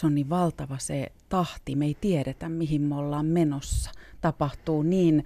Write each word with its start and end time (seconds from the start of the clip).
se 0.00 0.06
on 0.06 0.14
niin 0.14 0.30
valtava 0.30 0.78
se 0.78 1.06
tahti, 1.28 1.76
me 1.76 1.84
ei 1.84 1.96
tiedetä 2.00 2.48
mihin 2.48 2.82
me 2.82 2.94
ollaan 2.94 3.26
menossa. 3.26 3.90
Tapahtuu 4.20 4.82
niin 4.82 5.24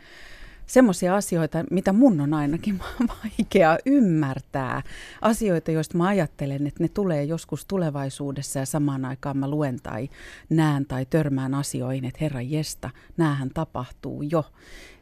semmoisia 0.67 1.17
asioita, 1.17 1.65
mitä 1.71 1.93
mun 1.93 2.21
on 2.21 2.35
ainakin 2.35 2.81
vaikea 3.25 3.79
ymmärtää. 3.87 4.83
Asioita, 5.21 5.71
joista 5.71 5.99
mä 5.99 6.07
ajattelen, 6.07 6.67
että 6.67 6.83
ne 6.85 6.89
tulee 6.89 7.25
joskus 7.25 7.67
tulevaisuudessa 7.67 8.59
ja 8.59 8.67
samaan 8.67 9.05
aikaan 9.05 9.39
mä 9.39 9.51
luen 9.51 9.77
tai 9.83 10.09
näen 10.51 10.87
tai 10.87 11.07
törmään 11.07 11.55
asioihin, 11.55 12.05
että 12.05 12.19
herra 12.21 12.41
jesta, 12.41 12.91
näähän 13.17 13.51
tapahtuu 13.55 14.23
jo. 14.23 14.45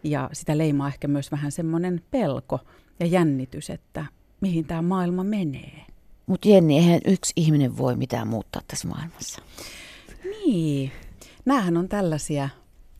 Ja 0.05 0.31
sitä 0.33 0.59
leimaa 0.59 0.89
ehkä 0.89 1.09
myös 1.09 1.33
vähän 1.33 1.53
semmoinen 1.53 2.03
pelko 2.11 2.61
ja 3.01 3.07
jännitys, 3.07 3.71
että 3.71 4.07
mihin 4.41 4.65
tämä 4.65 4.83
maailma 4.83 5.25
menee. 5.25 5.92
Mutta 6.33 6.49
Jenni, 6.49 6.79
eihän 6.79 7.01
yksi 7.05 7.33
ihminen 7.37 7.79
voi 7.79 7.97
mitään 7.97 8.29
muuttaa 8.29 8.63
tässä 8.69 8.89
maailmassa. 8.89 9.43
Niin. 10.25 10.93
Nämähän 11.45 11.77
on 11.77 11.89
tällaisia 11.89 12.49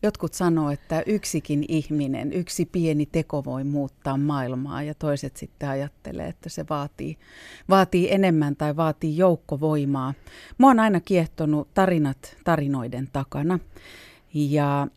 Jotkut 0.03 0.33
sanoo, 0.33 0.71
että 0.71 1.03
yksikin 1.05 1.65
ihminen, 1.67 2.33
yksi 2.33 2.65
pieni 2.65 3.05
teko 3.05 3.45
voi 3.45 3.63
muuttaa 3.63 4.17
maailmaa 4.17 4.83
ja 4.83 4.93
toiset 4.93 5.37
sitten 5.37 5.69
ajattelee, 5.69 6.27
että 6.27 6.49
se 6.49 6.65
vaatii, 6.69 7.17
vaatii 7.69 8.11
enemmän 8.11 8.55
tai 8.55 8.75
vaatii 8.75 9.17
joukkovoimaa. 9.17 10.13
Mua 10.57 10.69
on 10.69 10.79
aina 10.79 10.99
kiehtonut 10.99 11.73
tarinat 11.73 12.37
tarinoiden 12.43 13.09
takana 13.13 13.59
ja 14.33 14.81
äh, 14.81 14.87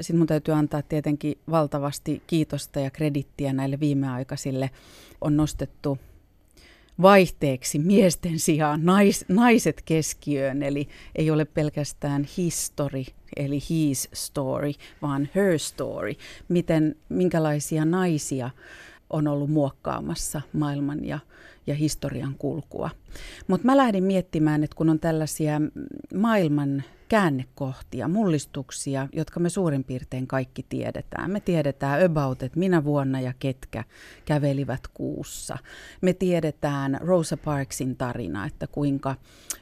sitten 0.00 0.18
mun 0.18 0.26
täytyy 0.26 0.54
antaa 0.54 0.82
tietenkin 0.82 1.38
valtavasti 1.50 2.22
kiitosta 2.26 2.80
ja 2.80 2.90
kredittiä 2.90 3.52
näille 3.52 3.80
viimeaikaisille. 3.80 4.70
On 5.20 5.36
nostettu 5.36 5.98
vaihteeksi 7.02 7.78
miesten 7.78 8.38
sijaan 8.38 8.84
nais, 8.84 9.24
naiset 9.28 9.82
keskiöön, 9.84 10.62
eli 10.62 10.88
ei 11.14 11.30
ole 11.30 11.44
pelkästään 11.44 12.26
history, 12.38 13.04
eli 13.36 13.58
his 13.70 14.08
story, 14.14 14.72
vaan 15.02 15.28
her 15.34 15.58
story. 15.58 16.12
Miten, 16.48 16.96
minkälaisia 17.08 17.84
naisia 17.84 18.50
on 19.10 19.28
ollut 19.28 19.50
muokkaamassa 19.50 20.40
maailman 20.52 21.04
ja, 21.04 21.18
ja 21.68 21.74
historian 21.74 22.34
kulkua. 22.38 22.90
Mutta 23.48 23.66
mä 23.66 23.76
lähdin 23.76 24.04
miettimään, 24.04 24.64
että 24.64 24.76
kun 24.76 24.90
on 24.90 25.00
tällaisia 25.00 25.60
maailman 26.14 26.82
käännekohtia, 27.08 28.08
mullistuksia, 28.08 29.08
jotka 29.12 29.40
me 29.40 29.48
suurin 29.48 29.84
piirtein 29.84 30.26
kaikki 30.26 30.66
tiedetään. 30.68 31.30
Me 31.30 31.40
tiedetään 31.40 32.04
about, 32.04 32.42
että 32.42 32.58
minä 32.58 32.84
vuonna 32.84 33.20
ja 33.20 33.32
ketkä 33.38 33.84
kävelivät 34.24 34.80
kuussa. 34.94 35.58
Me 36.00 36.12
tiedetään 36.12 36.98
Rosa 37.00 37.36
Parksin 37.36 37.96
tarina, 37.96 38.46
että 38.46 38.66
kuinka 38.66 39.14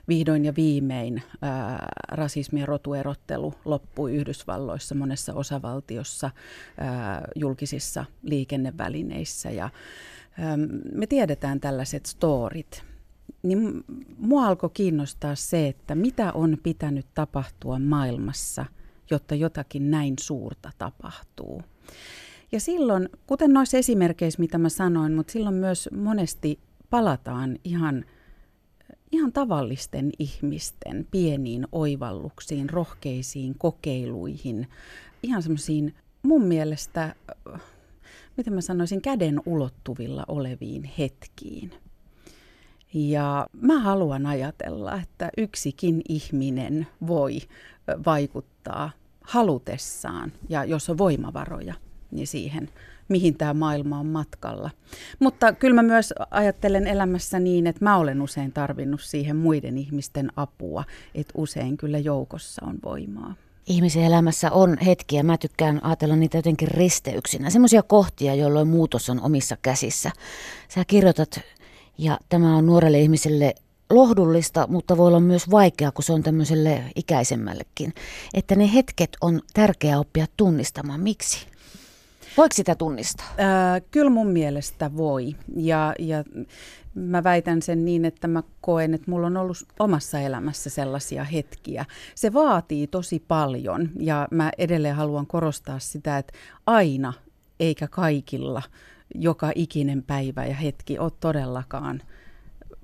vihdoin 0.09 0.45
ja 0.45 0.53
viimein 0.57 1.23
ää, 1.43 1.87
rasismi 2.09 2.61
ja 2.61 2.67
rotuerottelu 2.67 3.55
loppui 3.65 4.15
Yhdysvalloissa 4.15 4.95
monessa 4.95 5.35
osavaltiossa 5.35 6.31
ää, 6.79 7.29
julkisissa 7.35 8.05
liikennevälineissä. 8.23 9.51
Ja, 9.51 9.71
me 10.93 11.07
tiedetään 11.07 11.61
tällaiset 11.61 12.07
storit 12.07 12.83
niin 13.43 13.85
mua 14.19 14.47
alkoi 14.47 14.71
kiinnostaa 14.75 15.35
se, 15.35 15.69
että 15.69 15.95
mitä 15.95 16.33
on 16.33 16.59
pitänyt 16.63 17.07
tapahtua 17.15 17.79
maailmassa, 17.79 18.67
jotta 19.11 19.35
jotakin 19.35 19.91
näin 19.91 20.15
suurta 20.21 20.71
tapahtuu. 20.79 21.63
Ja 22.53 22.61
silloin, 22.61 23.09
kuten 23.27 23.53
noissa 23.53 23.77
esimerkkeissä, 23.79 24.41
mitä 24.41 24.59
mä 24.59 24.69
sanoin, 24.69 25.13
mutta 25.13 25.33
silloin 25.33 25.55
myös 25.55 25.89
monesti 25.97 26.59
palataan 26.91 27.59
ihan, 27.65 28.05
ihan 29.13 29.33
tavallisten 29.33 30.11
ihmisten 30.19 31.07
pieniin 31.11 31.67
oivalluksiin, 31.73 32.71
rohkeisiin 32.71 33.55
kokeiluihin, 33.59 34.69
ihan 35.23 35.43
semmoisiin 35.43 35.95
mun 36.23 36.45
mielestä, 36.45 37.15
miten 38.37 38.53
mä 38.53 38.61
sanoisin, 38.61 39.03
käden 39.03 39.41
ulottuvilla 39.47 40.25
oleviin 40.29 40.85
hetkiin– 40.99 41.71
ja 42.95 43.47
mä 43.61 43.81
haluan 43.81 44.27
ajatella, 44.27 45.01
että 45.03 45.31
yksikin 45.37 46.03
ihminen 46.09 46.87
voi 47.07 47.39
vaikuttaa 48.07 48.91
halutessaan 49.21 50.33
ja 50.49 50.65
jos 50.65 50.91
on 50.91 50.99
voimavaroja, 50.99 51.75
niin 52.11 52.27
siihen, 52.27 52.71
mihin 53.09 53.37
tämä 53.37 53.55
maailma 53.55 53.99
on 53.99 54.07
matkalla. 54.07 54.71
Mutta 55.19 55.53
kyllä 55.53 55.75
mä 55.75 55.83
myös 55.83 56.15
ajattelen 56.31 56.87
elämässä 56.87 57.39
niin, 57.39 57.67
että 57.67 57.85
mä 57.85 57.97
olen 57.97 58.23
usein 58.23 58.53
tarvinnut 58.53 59.01
siihen 59.01 59.37
muiden 59.37 59.79
ihmisten 59.79 60.33
apua, 60.37 60.85
että 61.15 61.33
usein 61.37 61.77
kyllä 61.77 61.99
joukossa 61.99 62.67
on 62.67 62.79
voimaa. 62.85 63.35
Ihmisen 63.67 64.03
elämässä 64.05 64.51
on 64.51 64.79
hetkiä, 64.79 65.23
mä 65.23 65.39
tykkään 65.39 65.85
ajatella 65.85 66.17
niitä 66.17 66.39
jotenkin 66.39 66.69
risteyksinä, 66.69 67.51
semmoisia 67.51 67.83
kohtia, 67.83 68.35
jolloin 68.35 68.69
muutos 68.69 69.11
on 69.11 69.21
omissa 69.21 69.57
käsissä. 69.63 70.11
Sä 70.69 70.85
kirjoitat 70.85 71.41
ja 71.99 72.19
tämä 72.29 72.57
on 72.57 72.67
nuorelle 72.67 73.01
ihmiselle 73.01 73.55
lohdullista, 73.91 74.67
mutta 74.71 74.97
voi 74.97 75.07
olla 75.07 75.21
myös 75.21 75.51
vaikeaa, 75.51 75.93
kun 75.93 76.05
se 76.05 76.13
on 76.13 76.23
tämmöiselle 76.23 76.85
ikäisemmällekin. 76.97 77.95
Että 78.35 78.55
ne 78.55 78.75
hetket 78.75 79.17
on 79.21 79.41
tärkeää 79.55 79.99
oppia 79.99 80.27
tunnistamaan. 80.37 81.01
Miksi? 81.01 81.47
Voiko 82.37 82.55
sitä 82.55 82.75
tunnistaa? 82.75 83.27
Äh, 83.27 83.83
kyllä 83.91 84.11
mun 84.11 84.27
mielestä 84.27 84.97
voi. 84.97 85.37
Ja, 85.57 85.95
ja 85.99 86.25
mä 86.95 87.25
väitän 87.25 87.63
sen 87.63 87.85
niin, 87.85 88.05
että 88.05 88.29
mä 88.29 88.43
koen, 88.61 88.95
että 88.95 89.11
mulla 89.11 89.27
on 89.27 89.37
ollut 89.37 89.57
omassa 89.79 90.21
elämässä 90.21 90.71
sellaisia 90.71 91.25
hetkiä. 91.25 91.85
Se 92.15 92.33
vaatii 92.33 92.87
tosi 92.87 93.25
paljon 93.29 93.91
ja 94.01 94.29
mä 94.31 94.51
edelleen 94.59 94.95
haluan 94.95 95.27
korostaa 95.27 95.79
sitä, 95.79 96.19
että 96.19 96.33
aina 96.67 97.13
eikä 97.61 97.89
kaikilla– 97.89 98.63
joka 99.15 99.53
ikinen 99.55 100.03
päivä 100.03 100.47
ja 100.47 100.55
hetki 100.55 100.99
ole 100.99 101.13
todellakaan 101.21 102.03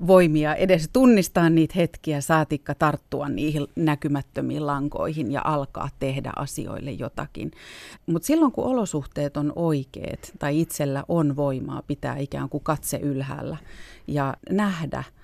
voimia 0.06 0.54
edes 0.54 0.90
tunnistaa 0.92 1.50
niitä 1.50 1.74
hetkiä, 1.76 2.20
saatikka 2.20 2.74
tarttua 2.74 3.28
niihin 3.28 3.66
näkymättömiin 3.76 4.66
lankoihin 4.66 5.32
ja 5.32 5.40
alkaa 5.44 5.88
tehdä 5.98 6.32
asioille 6.36 6.90
jotakin. 6.90 7.50
Mutta 8.06 8.26
silloin 8.26 8.52
kun 8.52 8.64
olosuhteet 8.64 9.36
on 9.36 9.52
oikeat 9.56 10.32
tai 10.38 10.60
itsellä 10.60 11.04
on 11.08 11.36
voimaa 11.36 11.82
pitää 11.86 12.16
ikään 12.16 12.48
kuin 12.48 12.64
katse 12.64 12.96
ylhäällä 12.96 13.56
ja 14.06 14.36
nähdä– 14.50 15.04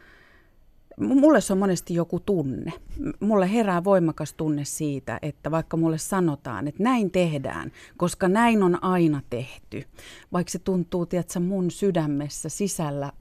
mulle 1.01 1.41
se 1.41 1.53
on 1.53 1.59
monesti 1.59 1.95
joku 1.95 2.21
tunne. 2.21 2.73
Mulle 3.21 3.53
herää 3.53 3.85
voimakas 3.85 4.35
tunne 4.35 4.65
siitä, 4.65 5.19
että 5.23 5.51
vaikka 5.51 5.77
mulle 5.77 5.99
sanotaan, 5.99 6.69
että 6.69 6.83
näin 6.83 7.11
tehdään, 7.11 7.73
koska 7.97 8.29
näin 8.29 8.63
on 8.63 8.85
aina 8.85 9.23
tehty, 9.31 9.83
vaikka 10.33 10.51
se 10.51 10.59
tuntuu, 10.59 11.07
tiedätkö, 11.07 11.41
mun 11.41 11.71
sydämessä 11.71 12.49
sisällä 12.49 13.13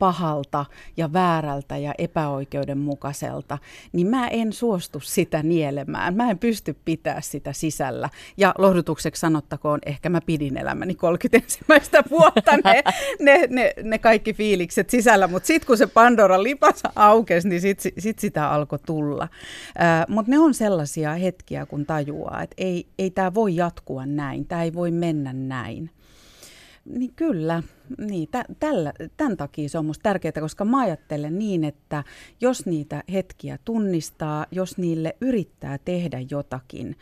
pahalta 0.00 0.66
ja 0.96 1.12
väärältä 1.12 1.76
ja 1.76 1.94
epäoikeudenmukaiselta, 1.98 3.58
niin 3.92 4.06
mä 4.06 4.28
en 4.28 4.52
suostu 4.52 5.00
sitä 5.00 5.42
nielemään. 5.42 6.14
Mä 6.14 6.30
en 6.30 6.38
pysty 6.38 6.76
pitää 6.84 7.20
sitä 7.20 7.52
sisällä. 7.52 8.08
Ja 8.36 8.54
lohdutukseksi 8.58 9.20
sanottakoon, 9.20 9.78
ehkä 9.86 10.08
mä 10.08 10.20
pidin 10.20 10.56
elämäni 10.56 10.94
30 10.94 11.36
ensimmäistä 11.44 12.02
vuotta 12.10 12.56
ne, 12.64 12.82
ne, 13.20 13.46
ne, 13.50 13.72
ne 13.82 13.98
kaikki 13.98 14.34
fiilikset 14.34 14.90
sisällä, 14.90 15.26
mutta 15.26 15.46
sitten 15.46 15.66
kun 15.66 15.78
se 15.78 15.86
Pandora 15.86 16.42
lipas 16.42 16.82
aukesi, 16.96 17.48
niin 17.48 17.60
sitten 17.60 17.92
sit 17.98 18.18
sitä 18.18 18.50
alkoi 18.50 18.78
tulla. 18.86 19.28
Mutta 20.08 20.30
ne 20.30 20.38
on 20.38 20.54
sellaisia 20.54 21.14
hetkiä, 21.14 21.66
kun 21.66 21.86
tajuaa, 21.86 22.42
että 22.42 22.54
ei, 22.58 22.86
ei 22.98 23.10
tämä 23.10 23.34
voi 23.34 23.56
jatkua 23.56 24.06
näin, 24.06 24.46
tämä 24.46 24.62
ei 24.62 24.74
voi 24.74 24.90
mennä 24.90 25.32
näin. 25.32 25.90
Niin 26.84 27.12
kyllä, 27.16 27.62
niin, 27.98 28.28
tä, 28.30 28.44
tällä, 28.60 28.92
tämän 29.16 29.36
takia 29.36 29.68
se 29.68 29.78
on 29.78 29.84
minusta 29.84 30.02
tärkeää, 30.02 30.32
koska 30.40 30.64
mä 30.64 30.80
ajattelen 30.80 31.38
niin, 31.38 31.64
että 31.64 32.04
jos 32.40 32.66
niitä 32.66 33.02
hetkiä 33.12 33.58
tunnistaa, 33.64 34.46
jos 34.50 34.78
niille 34.78 35.16
yrittää 35.20 35.78
tehdä 35.78 36.18
jotakin, 36.30 36.96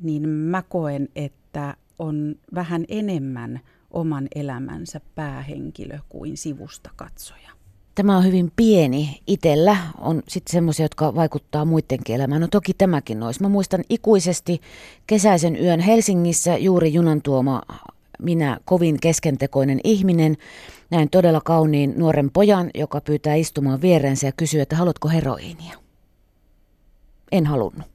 niin 0.00 0.28
mä 0.28 0.62
koen, 0.62 1.08
että 1.16 1.76
on 1.98 2.34
vähän 2.54 2.84
enemmän 2.88 3.60
oman 3.90 4.28
elämänsä 4.34 5.00
päähenkilö 5.14 5.98
kuin 6.08 6.36
sivusta 6.36 6.90
katsoja. 6.96 7.52
Tämä 7.94 8.16
on 8.16 8.24
hyvin 8.24 8.52
pieni. 8.56 9.22
Itellä 9.26 9.76
on 9.98 10.22
sitten 10.28 10.52
semmoisia, 10.52 10.84
jotka 10.84 11.14
vaikuttaa 11.14 11.64
muidenkin 11.64 12.16
elämään. 12.16 12.40
No 12.40 12.48
toki 12.50 12.74
tämäkin 12.74 13.22
olisi. 13.22 13.42
Mä 13.42 13.48
muistan 13.48 13.84
ikuisesti 13.88 14.60
kesäisen 15.06 15.56
yön 15.56 15.80
Helsingissä 15.80 16.56
juuri 16.56 16.92
junan 16.92 17.22
tuoma 17.22 17.62
minä 18.22 18.58
kovin 18.64 19.00
keskentekoinen 19.00 19.80
ihminen 19.84 20.36
näin 20.90 21.10
todella 21.10 21.40
kauniin 21.40 21.94
nuoren 21.96 22.30
pojan, 22.30 22.70
joka 22.74 23.00
pyytää 23.00 23.34
istumaan 23.34 23.82
viereensä 23.82 24.26
ja 24.26 24.32
kysyy, 24.32 24.60
että 24.60 24.76
haluatko 24.76 25.08
heroiinia? 25.08 25.78
En 27.32 27.46
halunnut. 27.46 27.86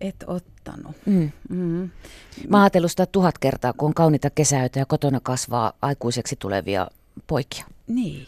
Et 0.00 0.24
ottanut. 0.26 0.96
Mm. 1.06 1.30
Mm. 1.48 1.90
Mä 2.48 2.62
ajatellut 2.62 2.90
sitä 2.90 3.06
tuhat 3.06 3.38
kertaa, 3.38 3.72
kun 3.72 3.86
on 3.86 3.94
kaunita 3.94 4.30
kesäytä 4.30 4.78
ja 4.78 4.86
kotona 4.86 5.20
kasvaa 5.22 5.72
aikuiseksi 5.82 6.36
tulevia 6.38 6.88
poikia. 7.26 7.64
Niin. 7.86 8.26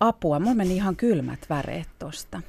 Apua, 0.00 0.40
mulla 0.40 0.54
meni 0.54 0.76
ihan 0.76 0.96
kylmät 0.96 1.46
väreet 1.50 1.88
tosta. 1.98 2.42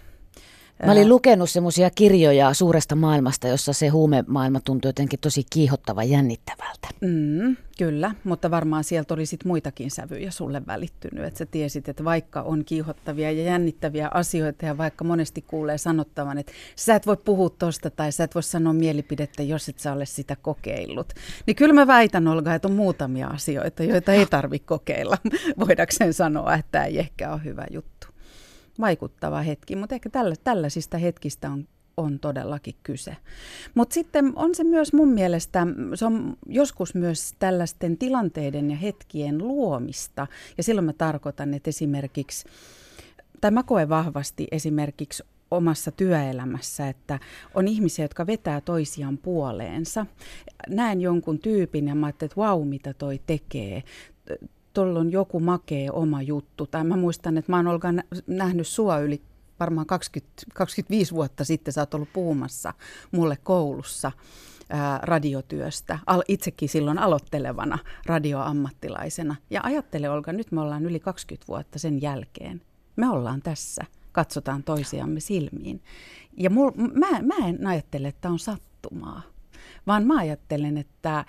Mä 0.84 0.92
olin 0.92 1.10
lukenut 1.10 1.50
semmoisia 1.50 1.90
kirjoja 1.90 2.54
suuresta 2.54 2.96
maailmasta, 2.96 3.48
jossa 3.48 3.74
se 3.74 3.88
huumemaailma 3.88 4.60
tuntui 4.60 4.90
jotenkin 4.90 5.20
tosi 5.20 5.44
kiihottava 5.50 6.04
jännittävältä. 6.04 6.88
Mm, 7.02 7.58
kyllä, 7.78 8.12
mutta 8.24 8.52
varmaan 8.52 8.84
sieltä 8.84 9.14
oli 9.14 9.26
sit 9.26 9.46
muitakin 9.46 9.92
sävyjä 9.92 10.32
sulle 10.32 10.62
välittynyt, 10.68 11.26
että 11.26 11.38
sä 11.38 11.46
tiesit, 11.46 11.90
että 11.90 12.04
vaikka 12.04 12.42
on 12.42 12.66
kiihottavia 12.66 13.32
ja 13.32 13.44
jännittäviä 13.44 14.10
asioita 14.14 14.66
ja 14.66 14.78
vaikka 14.78 15.04
monesti 15.04 15.42
kuulee 15.42 15.78
sanottavan, 15.78 16.38
että 16.38 16.52
sä 16.76 16.96
et 16.96 17.08
voi 17.08 17.18
puhua 17.18 17.50
tosta 17.50 17.90
tai 17.90 18.12
sä 18.12 18.24
et 18.24 18.36
voi 18.36 18.44
sanoa 18.44 18.74
mielipidettä, 18.74 19.44
jos 19.44 19.70
et 19.70 19.80
sä 19.80 19.94
ole 19.94 20.06
sitä 20.06 20.36
kokeillut. 20.36 21.14
Niin 21.48 21.56
kyllä 21.56 21.74
mä 21.74 21.88
väitän 21.88 22.28
Olga, 22.28 22.56
että 22.56 22.68
on 22.68 22.74
muutamia 22.74 23.28
asioita, 23.28 23.84
joita 23.84 24.14
ei 24.14 24.26
tarvitse 24.26 24.66
kokeilla, 24.66 25.18
voidakseen 25.68 26.14
sanoa, 26.14 26.54
että 26.54 26.72
tämä 26.72 26.86
ei 26.86 27.00
ehkä 27.00 27.34
ole 27.34 27.44
hyvä 27.44 27.66
juttu 27.72 28.15
vaikuttava 28.80 29.42
hetki, 29.42 29.76
mutta 29.76 29.96
ehkä 29.96 30.10
tällä, 30.10 30.36
tällaisista 30.44 30.98
hetkistä 30.98 31.50
on, 31.50 31.68
on 31.98 32.20
todellakin 32.20 32.76
kyse. 32.84 33.18
Mutta 33.76 33.94
sitten 33.94 34.34
on 34.36 34.56
se 34.56 34.64
myös 34.64 34.94
mun 34.94 35.10
mielestä, 35.10 35.68
se 35.96 36.06
on 36.06 36.38
joskus 36.48 36.96
myös 36.96 37.34
tällaisten 37.40 37.98
tilanteiden 37.98 38.72
ja 38.72 38.78
hetkien 38.78 39.38
luomista. 39.38 40.28
Ja 40.58 40.64
silloin 40.64 40.86
mä 40.86 40.94
tarkoitan, 40.94 41.54
että 41.54 41.70
esimerkiksi, 41.70 42.46
tai 43.42 43.52
mä 43.52 43.64
koen 43.64 43.90
vahvasti 43.90 44.48
esimerkiksi 44.52 45.24
omassa 45.52 45.92
työelämässä, 45.92 46.90
että 46.90 47.20
on 47.54 47.68
ihmisiä, 47.68 48.06
jotka 48.06 48.28
vetää 48.28 48.62
toisiaan 48.62 49.18
puoleensa. 49.18 50.06
Näen 50.70 51.02
jonkun 51.02 51.40
tyypin 51.40 51.88
ja 51.88 51.96
mä 51.96 52.06
ajattelen, 52.06 52.28
että 52.28 52.42
vau, 52.42 52.66
mitä 52.66 52.94
toi 52.94 53.22
tekee 53.26 53.84
tuolla 54.76 55.00
on 55.00 55.12
joku 55.12 55.40
makee 55.40 55.92
oma 55.92 56.22
juttu. 56.22 56.68
Tai 56.68 56.84
mä 56.84 56.98
muistan, 56.98 57.38
että 57.38 57.52
mä 57.52 57.56
oon 57.56 57.68
Olga 57.68 57.88
nähnyt 58.28 58.68
sua 58.68 59.00
yli 59.00 59.22
varmaan 59.60 59.88
20, 59.88 60.34
25 60.54 61.12
vuotta 61.14 61.44
sitten. 61.44 61.74
Sä 61.74 61.82
oot 61.82 61.94
ollut 61.94 62.14
puhumassa 62.14 62.74
mulle 63.12 63.38
koulussa 63.44 64.12
ää, 64.70 65.00
radiotyöstä. 65.04 66.00
Al, 66.06 66.24
itsekin 66.28 66.70
silloin 66.70 67.00
aloittelevana 67.00 67.80
radioammattilaisena. 68.06 69.36
Ja 69.50 69.62
ajattele 69.64 70.10
Olga, 70.10 70.34
nyt 70.34 70.52
me 70.52 70.62
ollaan 70.62 70.86
yli 70.86 71.00
20 71.00 71.48
vuotta 71.48 71.80
sen 71.80 72.02
jälkeen. 72.02 72.62
Me 72.96 73.10
ollaan 73.10 73.42
tässä. 73.42 73.86
Katsotaan 74.12 74.64
toisiamme 74.64 75.20
silmiin. 75.20 75.82
Ja 76.38 76.50
mul, 76.50 76.72
mä, 76.76 77.22
mä 77.22 77.48
en 77.48 77.68
ajattele, 77.68 78.08
että 78.08 78.30
on 78.30 78.40
sattumaa, 78.40 79.22
vaan 79.88 80.08
mä 80.08 80.18
ajattelen, 80.18 80.78
että 80.78 81.26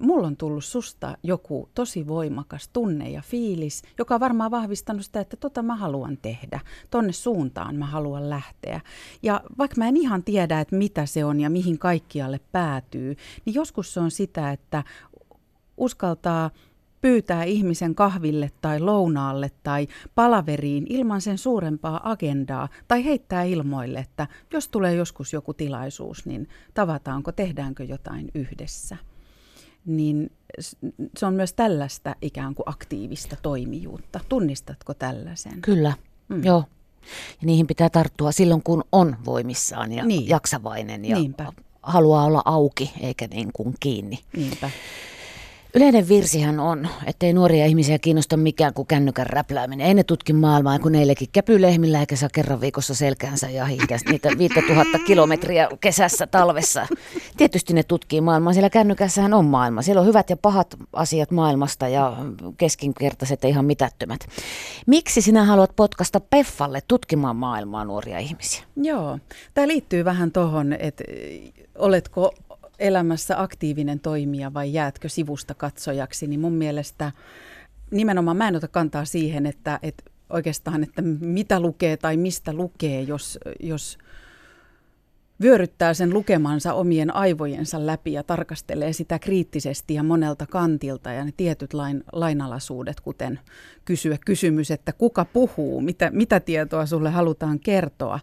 mulla 0.00 0.26
on 0.26 0.36
tullut 0.36 0.64
susta 0.64 1.18
joku 1.22 1.68
tosi 1.74 2.08
voimakas 2.08 2.68
tunne 2.68 3.10
ja 3.10 3.22
fiilis, 3.22 3.82
joka 3.98 4.14
on 4.14 4.20
varmaan 4.20 4.50
vahvistanut 4.50 5.04
sitä, 5.04 5.20
että 5.20 5.36
tota 5.36 5.62
mä 5.62 5.76
haluan 5.76 6.18
tehdä, 6.22 6.60
tonne 6.90 7.12
suuntaan 7.12 7.76
mä 7.76 7.86
haluan 7.86 8.30
lähteä. 8.30 8.80
Ja 9.22 9.40
vaikka 9.58 9.74
mä 9.78 9.88
en 9.88 9.96
ihan 9.96 10.24
tiedä, 10.24 10.60
että 10.60 10.76
mitä 10.76 11.06
se 11.06 11.24
on 11.24 11.40
ja 11.40 11.50
mihin 11.50 11.78
kaikkialle 11.78 12.40
päätyy, 12.52 13.16
niin 13.44 13.54
joskus 13.54 13.94
se 13.94 14.00
on 14.00 14.10
sitä, 14.10 14.50
että 14.50 14.84
uskaltaa 15.76 16.50
pyytää 17.00 17.44
ihmisen 17.44 17.94
kahville 17.94 18.50
tai 18.60 18.80
lounaalle 18.80 19.50
tai 19.62 19.86
palaveriin 20.14 20.86
ilman 20.88 21.20
sen 21.20 21.38
suurempaa 21.38 22.10
agendaa 22.10 22.68
tai 22.88 23.04
heittää 23.04 23.42
ilmoille, 23.42 23.98
että 23.98 24.26
jos 24.52 24.68
tulee 24.68 24.94
joskus 24.94 25.32
joku 25.32 25.54
tilaisuus, 25.54 26.26
niin 26.26 26.48
tavataanko, 26.74 27.32
tehdäänkö 27.32 27.84
jotain 27.84 28.30
yhdessä 28.34 28.96
niin 29.86 30.30
se 31.18 31.26
on 31.26 31.34
myös 31.34 31.52
tällaista 31.52 32.16
ikään 32.22 32.54
kuin 32.54 32.68
aktiivista 32.68 33.36
toimijuutta. 33.42 34.20
Tunnistatko 34.28 34.94
tällaisen? 34.94 35.60
Kyllä, 35.62 35.92
mm. 36.28 36.44
joo. 36.44 36.64
Ja 37.40 37.46
niihin 37.46 37.66
pitää 37.66 37.90
tarttua 37.90 38.32
silloin, 38.32 38.62
kun 38.62 38.84
on 38.92 39.16
voimissaan 39.24 39.92
ja 39.92 40.04
niin. 40.04 40.28
jaksavainen 40.28 41.04
ja 41.04 41.16
Niinpä. 41.16 41.52
haluaa 41.82 42.24
olla 42.24 42.42
auki 42.44 42.92
eikä 43.00 43.26
niin 43.26 43.50
kuin 43.52 43.74
kiinni. 43.80 44.18
Niinpä. 44.36 44.70
Yleinen 45.74 46.08
virsihän 46.08 46.60
on, 46.60 46.88
ettei 47.06 47.32
nuoria 47.32 47.66
ihmisiä 47.66 47.98
kiinnosta 47.98 48.36
mikään 48.36 48.74
kuin 48.74 48.86
kännykän 48.86 49.26
räplääminen. 49.26 49.86
Ei 49.86 49.94
ne 49.94 50.04
tutki 50.04 50.32
maailmaa, 50.32 50.78
kun 50.78 50.92
neillekin 50.92 51.28
käpy 51.32 51.62
lehmillä 51.62 52.00
eikä 52.00 52.16
saa 52.16 52.28
kerran 52.32 52.60
viikossa 52.60 52.94
selkäänsä 52.94 53.50
ja 53.50 53.66
niitä 54.10 54.30
5000 54.38 54.98
kilometriä 55.06 55.68
kesässä, 55.80 56.26
talvessa. 56.26 56.86
Tietysti 57.36 57.74
ne 57.74 57.82
tutkii 57.82 58.20
maailmaa, 58.20 58.52
siellä 58.52 58.70
kännykässähän 58.70 59.34
on 59.34 59.44
maailma. 59.44 59.82
Siellä 59.82 60.00
on 60.00 60.06
hyvät 60.06 60.30
ja 60.30 60.36
pahat 60.36 60.76
asiat 60.92 61.30
maailmasta 61.30 61.88
ja 61.88 62.16
keskinkertaiset 62.56 63.42
ja 63.42 63.48
ihan 63.48 63.64
mitättömät. 63.64 64.20
Miksi 64.86 65.22
sinä 65.22 65.44
haluat 65.44 65.76
potkasta 65.76 66.20
Peffalle 66.20 66.80
tutkimaan 66.88 67.36
maailmaa 67.36 67.84
nuoria 67.84 68.18
ihmisiä? 68.18 68.62
Joo, 68.76 69.18
tämä 69.54 69.68
liittyy 69.68 70.04
vähän 70.04 70.32
tuohon, 70.32 70.72
että 70.72 71.04
oletko 71.78 72.34
elämässä 72.80 73.42
aktiivinen 73.42 74.00
toimija 74.00 74.54
vai 74.54 74.72
jäätkö 74.72 75.08
sivusta 75.08 75.54
katsojaksi, 75.54 76.26
niin 76.26 76.40
mun 76.40 76.52
mielestä 76.52 77.12
nimenomaan 77.90 78.36
mä 78.36 78.48
en 78.48 78.56
ota 78.56 78.68
kantaa 78.68 79.04
siihen, 79.04 79.46
että, 79.46 79.78
että 79.82 80.04
oikeastaan, 80.30 80.82
että 80.82 81.02
mitä 81.20 81.60
lukee 81.60 81.96
tai 81.96 82.16
mistä 82.16 82.52
lukee, 82.52 83.02
jos, 83.02 83.38
jos– 83.60 83.98
vyöryttää 85.40 85.94
sen 85.94 86.14
lukemansa 86.14 86.74
omien 86.74 87.14
aivojensa 87.14 87.86
läpi 87.86 88.12
ja 88.12 88.22
tarkastelee 88.22 88.92
sitä 88.92 89.18
kriittisesti 89.18 89.94
ja 89.94 90.02
monelta 90.02 90.46
kantilta 90.46 91.12
ja 91.12 91.24
ne 91.24 91.32
tietyt 91.36 91.74
lain, 91.74 92.04
lainalaisuudet, 92.12 93.00
kuten 93.00 93.40
kysyä 93.90 94.18
kysymys, 94.26 94.70
että 94.70 94.92
kuka 94.92 95.24
puhuu, 95.24 95.80
mitä, 95.80 96.10
mitä 96.12 96.40
tietoa 96.40 96.86
sulle 96.86 97.10
halutaan 97.10 97.60
kertoa. 97.60 98.20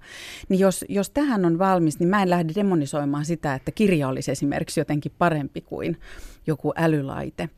Niin 0.50 0.60
jos, 0.60 0.86
jos 0.90 1.10
tähän 1.10 1.46
on 1.46 1.60
valmis, 1.60 2.00
niin 2.00 2.10
mä 2.10 2.22
en 2.22 2.30
lähde 2.30 2.54
demonisoimaan 2.56 3.26
sitä, 3.26 3.56
että 3.56 3.72
kirja 3.72 4.08
olisi 4.08 4.32
esimerkiksi 4.32 4.80
jotenkin 4.80 5.12
parempi 5.18 5.62
kuin 5.62 5.98
joku 6.48 6.74
älylaite. 6.76 7.50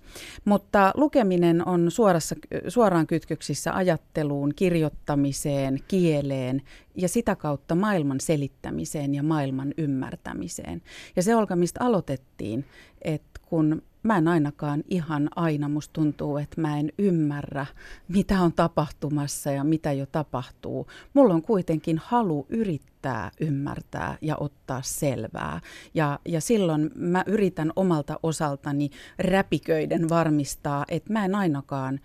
Mutta 0.45 0.91
lukeminen 0.95 1.67
on 1.67 1.91
suorassa, 1.91 2.35
suoraan 2.67 3.07
kytköksissä 3.07 3.75
ajatteluun, 3.75 4.53
kirjoittamiseen, 4.55 5.79
kieleen 5.87 6.61
ja 6.95 7.09
sitä 7.09 7.35
kautta 7.35 7.75
maailman 7.75 8.19
selittämiseen 8.19 9.15
ja 9.15 9.23
maailman 9.23 9.73
ymmärtämiseen. 9.77 10.81
Ja 11.15 11.23
se 11.23 11.35
Olka, 11.35 11.55
mistä 11.55 11.83
aloitettiin, 11.83 12.65
että 13.01 13.39
kun 13.45 13.81
mä 14.03 14.17
en 14.17 14.27
ainakaan 14.27 14.83
ihan 14.89 15.29
aina, 15.35 15.69
musta 15.69 15.93
tuntuu, 15.93 16.37
että 16.37 16.61
mä 16.61 16.79
en 16.79 16.91
ymmärrä, 16.97 17.65
mitä 18.07 18.41
on 18.41 18.53
tapahtumassa 18.53 19.51
ja 19.51 19.63
mitä 19.63 19.91
jo 19.91 20.05
tapahtuu. 20.05 20.87
Mulla 21.13 21.33
on 21.33 21.41
kuitenkin 21.41 22.01
halu 22.05 22.45
yrittää 22.49 23.31
ymmärtää 23.39 24.17
ja 24.21 24.37
ottaa 24.37 24.81
selvää. 24.81 25.61
Ja, 25.93 26.19
ja 26.25 26.41
silloin 26.41 26.91
mä 26.95 27.23
yritän 27.27 27.71
omalta 27.75 28.19
osaltani 28.23 28.89
räpiköiden 29.19 30.09
varmistaa, 30.09 30.85
että 30.87 31.13
mä 31.13 31.25
en 31.25 31.35
ainakaan 31.35 31.99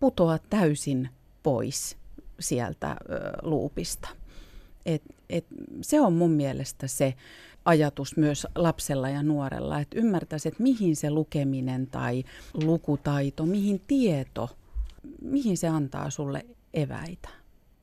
putoa 0.00 0.38
täysin 0.50 1.08
pois 1.42 1.96
sieltä 2.40 2.90
ö, 2.90 3.20
luupista. 3.42 4.08
Et, 4.86 5.02
et 5.30 5.46
se 5.80 6.00
on 6.00 6.12
mun 6.12 6.30
mielestä 6.30 6.86
se 6.86 7.14
ajatus 7.64 8.16
myös 8.16 8.46
lapsella 8.54 9.08
ja 9.08 9.22
nuorella, 9.22 9.80
että 9.80 9.98
ymmärtäisi, 9.98 10.48
että 10.48 10.62
mihin 10.62 10.96
se 10.96 11.10
lukeminen 11.10 11.86
tai 11.86 12.24
lukutaito, 12.54 13.46
mihin 13.46 13.80
tieto, 13.86 14.50
mihin 15.22 15.56
se 15.56 15.68
antaa 15.68 16.10
sulle 16.10 16.46
eväitä. 16.74 17.28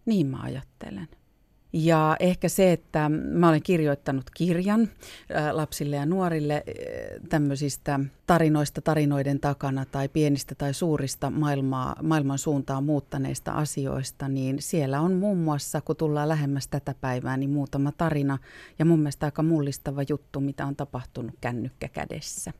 Niin 0.05 0.27
mä 0.27 0.41
ajattelen. 0.41 1.07
Ja 1.73 2.15
ehkä 2.19 2.49
se, 2.49 2.71
että 2.71 3.09
mä 3.09 3.49
olen 3.49 3.63
kirjoittanut 3.63 4.29
kirjan 4.33 4.89
lapsille 5.51 5.95
ja 5.95 6.05
nuorille 6.05 6.63
tämmöisistä 7.29 7.99
tarinoista 8.27 8.81
tarinoiden 8.81 9.39
takana 9.39 9.85
tai 9.85 10.07
pienistä 10.07 10.55
tai 10.55 10.73
suurista 10.73 11.29
maailmaa, 11.29 11.95
maailman 12.03 12.37
suuntaan 12.37 12.83
muuttaneista 12.83 13.51
asioista, 13.51 14.27
niin 14.27 14.61
siellä 14.61 15.01
on 15.01 15.13
muun 15.13 15.37
muassa, 15.37 15.81
kun 15.81 15.95
tullaan 15.95 16.29
lähemmäs 16.29 16.67
tätä 16.67 16.95
päivää, 17.01 17.37
niin 17.37 17.49
muutama 17.49 17.91
tarina 17.91 18.37
ja 18.79 18.85
mun 18.85 18.99
mielestä 18.99 19.25
aika 19.25 19.43
mullistava 19.43 20.01
juttu, 20.09 20.39
mitä 20.39 20.65
on 20.65 20.75
tapahtunut 20.75 21.35
kännykkä 21.41 21.87
kädessä. 21.87 22.53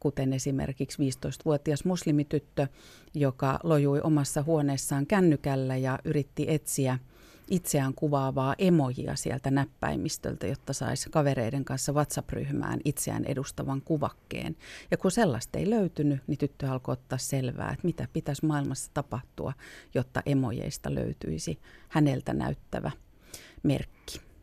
Kuten 0.00 0.32
esimerkiksi 0.32 0.98
15-vuotias 1.02 1.84
muslimityttö, 1.84 2.66
joka 3.14 3.58
lojui 3.62 4.00
omassa 4.00 4.42
huoneessaan 4.42 5.06
kännykällä 5.06 5.76
ja 5.76 5.98
yritti 6.04 6.46
etsiä– 6.48 6.98
itseään 7.50 7.94
kuvaavaa 7.94 8.54
emojia 8.58 9.16
sieltä 9.16 9.50
näppäimistöltä, 9.50 10.46
jotta 10.46 10.72
saisi 10.72 11.10
kavereiden 11.10 11.64
kanssa 11.64 11.92
WhatsApp-ryhmään 11.92 12.80
itseään 12.84 13.24
edustavan 13.24 13.82
kuvakkeen. 13.82 14.56
Ja 14.90 14.96
kun 14.96 15.10
sellaista 15.10 15.58
ei 15.58 15.70
löytynyt, 15.70 16.22
niin 16.26 16.38
tyttö 16.38 16.70
alkoi 16.70 16.92
ottaa 16.92 17.18
selvää, 17.18 17.70
että 17.70 17.86
mitä 17.86 18.08
pitäisi 18.12 18.46
maailmassa 18.46 18.90
tapahtua, 18.94 19.52
jotta 19.94 20.22
emojeista 20.26 20.94
löytyisi 20.94 21.58
häneltä 21.88 22.34
näyttävä 22.34 22.90
merkki. 23.62 24.33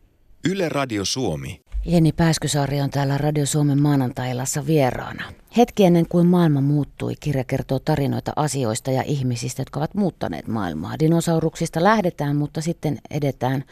Yle 0.44 0.68
Radio 0.68 1.04
Suomi. 1.04 1.60
Jenni 1.84 2.12
Pääskysaari 2.12 2.80
on 2.80 2.90
täällä 2.90 3.18
Radio 3.18 3.46
Suomen 3.46 3.82
maanantailassa 3.82 4.66
vieraana. 4.66 5.32
Hetki 5.56 5.84
ennen 5.84 6.08
kuin 6.08 6.26
maailma 6.26 6.60
muuttui, 6.60 7.14
kirja 7.20 7.44
kertoo 7.44 7.78
tarinoita 7.78 8.32
asioista 8.36 8.90
ja 8.90 9.02
ihmisistä, 9.06 9.60
jotka 9.60 9.80
ovat 9.80 9.94
muuttaneet 9.94 10.48
maailmaa. 10.48 10.98
Dinosauruksista 10.98 11.82
lähdetään, 11.82 12.36
mutta 12.36 12.60
sitten 12.60 12.98
edetään 13.10 13.64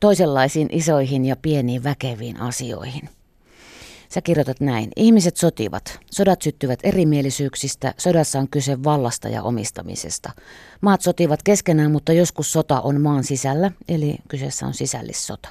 toisenlaisiin 0.00 0.68
isoihin 0.72 1.24
ja 1.24 1.36
pieniin 1.36 1.84
väkeviin 1.84 2.40
asioihin. 2.40 3.08
Sä 4.08 4.20
kirjoitat 4.20 4.60
näin. 4.60 4.90
Ihmiset 4.96 5.36
sotivat. 5.36 6.00
Sodat 6.10 6.42
syttyvät 6.42 6.78
erimielisyyksistä. 6.82 7.94
Sodassa 7.98 8.38
on 8.38 8.48
kyse 8.48 8.84
vallasta 8.84 9.28
ja 9.28 9.42
omistamisesta. 9.42 10.30
Maat 10.80 11.00
sotivat 11.00 11.42
keskenään, 11.42 11.90
mutta 11.90 12.12
joskus 12.12 12.52
sota 12.52 12.80
on 12.80 13.00
maan 13.00 13.24
sisällä, 13.24 13.70
eli 13.88 14.16
kyseessä 14.28 14.66
on 14.66 14.74
sisällissota. 14.74 15.48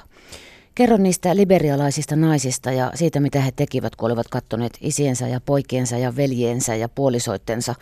Kerro 0.76 0.96
niistä 0.96 1.36
liberialaisista 1.36 2.16
naisista 2.16 2.72
ja 2.72 2.90
siitä, 2.94 3.20
mitä 3.20 3.40
he 3.40 3.52
tekivät, 3.56 3.96
kun 3.96 4.06
olivat 4.06 4.28
kattoneet 4.28 4.78
isiensä 4.80 5.28
ja 5.28 5.40
poikiensa 5.40 5.98
ja 5.98 6.16
veljeensä 6.16 6.74
ja 6.74 6.88
puolisoittensa 6.88 7.74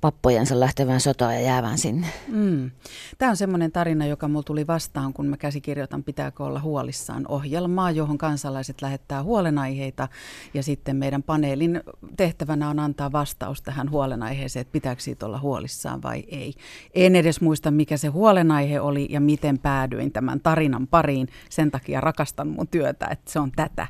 pappojensa 0.00 0.60
lähtevään 0.60 1.00
sotaan 1.00 1.34
ja 1.34 1.40
jäävän 1.40 1.78
sinne. 1.78 2.06
Mm. 2.28 2.70
Tämä 3.18 3.30
on 3.30 3.36
semmoinen 3.36 3.72
tarina, 3.72 4.06
joka 4.06 4.28
mulla 4.28 4.42
tuli 4.42 4.66
vastaan, 4.66 5.12
kun 5.12 5.26
mä 5.26 5.36
käsikirjoitan 5.36 6.04
Pitääkö 6.04 6.44
olla 6.44 6.60
huolissaan 6.60 7.26
ohjelmaa, 7.28 7.90
johon 7.90 8.18
kansalaiset 8.18 8.82
lähettää 8.82 9.22
huolenaiheita. 9.22 10.08
Ja 10.54 10.62
sitten 10.62 10.96
meidän 10.96 11.22
paneelin 11.22 11.80
tehtävänä 12.16 12.68
on 12.68 12.78
antaa 12.78 13.12
vastaus 13.12 13.62
tähän 13.62 13.90
huolenaiheeseen, 13.90 14.60
että 14.60 14.72
pitääkö 14.72 15.02
siitä 15.02 15.26
olla 15.26 15.38
huolissaan 15.38 16.02
vai 16.02 16.24
ei. 16.28 16.54
En 16.94 17.16
edes 17.16 17.40
muista, 17.40 17.70
mikä 17.70 17.96
se 17.96 18.08
huolenaihe 18.08 18.80
oli 18.80 19.06
ja 19.10 19.20
miten 19.20 19.58
päädyin 19.58 20.12
tämän 20.12 20.40
tarinan 20.40 20.86
pariin. 20.86 21.28
Sen 21.50 21.70
takia 21.70 22.00
rakastan 22.00 22.48
mun 22.48 22.68
työtä, 22.68 23.06
että 23.06 23.32
se 23.32 23.40
on 23.40 23.52
tätä. 23.52 23.86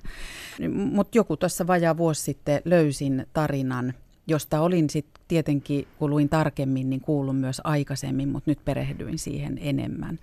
Mutta 0.73 1.19
joku 1.19 1.37
tuossa 1.37 1.67
vajaa 1.67 1.97
vuosi 1.97 2.23
sitten 2.23 2.63
löysin 2.65 3.27
tarinan– 3.33 3.95
josta 4.29 4.61
olin 4.61 4.91
sitten 4.91 5.23
tietenkin, 5.29 5.87
kun 5.99 6.11
luin 6.11 6.29
tarkemmin, 6.29 6.91
niin 6.91 7.01
kuullut 7.01 7.41
myös 7.41 7.61
aikaisemmin, 7.65 8.29
mutta 8.29 8.51
nyt 8.51 8.65
perehdyin 8.65 9.19
siihen 9.19 9.59
enemmän. 9.61 10.19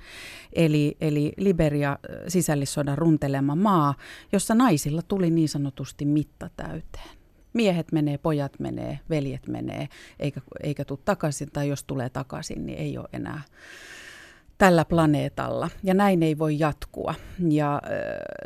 Eli, 0.53 0.97
eli 1.01 1.33
Liberia 1.37 1.99
sisällissodan 2.27 2.97
runtelema 2.97 3.55
maa, 3.55 3.93
jossa 4.31 4.55
naisilla 4.55 5.01
tuli 5.01 5.29
niin 5.29 5.49
sanotusti 5.49 6.05
mitta 6.05 6.49
täyteen. 6.57 7.09
Miehet 7.53 7.91
menee, 7.91 8.17
pojat 8.17 8.59
menee, 8.59 8.99
veljet 9.09 9.47
menee, 9.47 9.89
eikä, 10.19 10.41
eikä 10.63 10.85
tule 10.85 10.99
takaisin, 11.05 11.51
tai 11.53 11.69
jos 11.69 11.83
tulee 11.83 12.09
takaisin, 12.09 12.65
niin 12.65 12.77
ei 12.77 12.97
ole 12.97 13.09
enää 13.13 13.41
tällä 14.57 14.85
planeetalla. 14.85 15.69
Ja 15.83 15.93
näin 15.93 16.23
ei 16.23 16.37
voi 16.37 16.59
jatkua. 16.59 17.15
Ja 17.49 17.75
äh, 17.75 17.91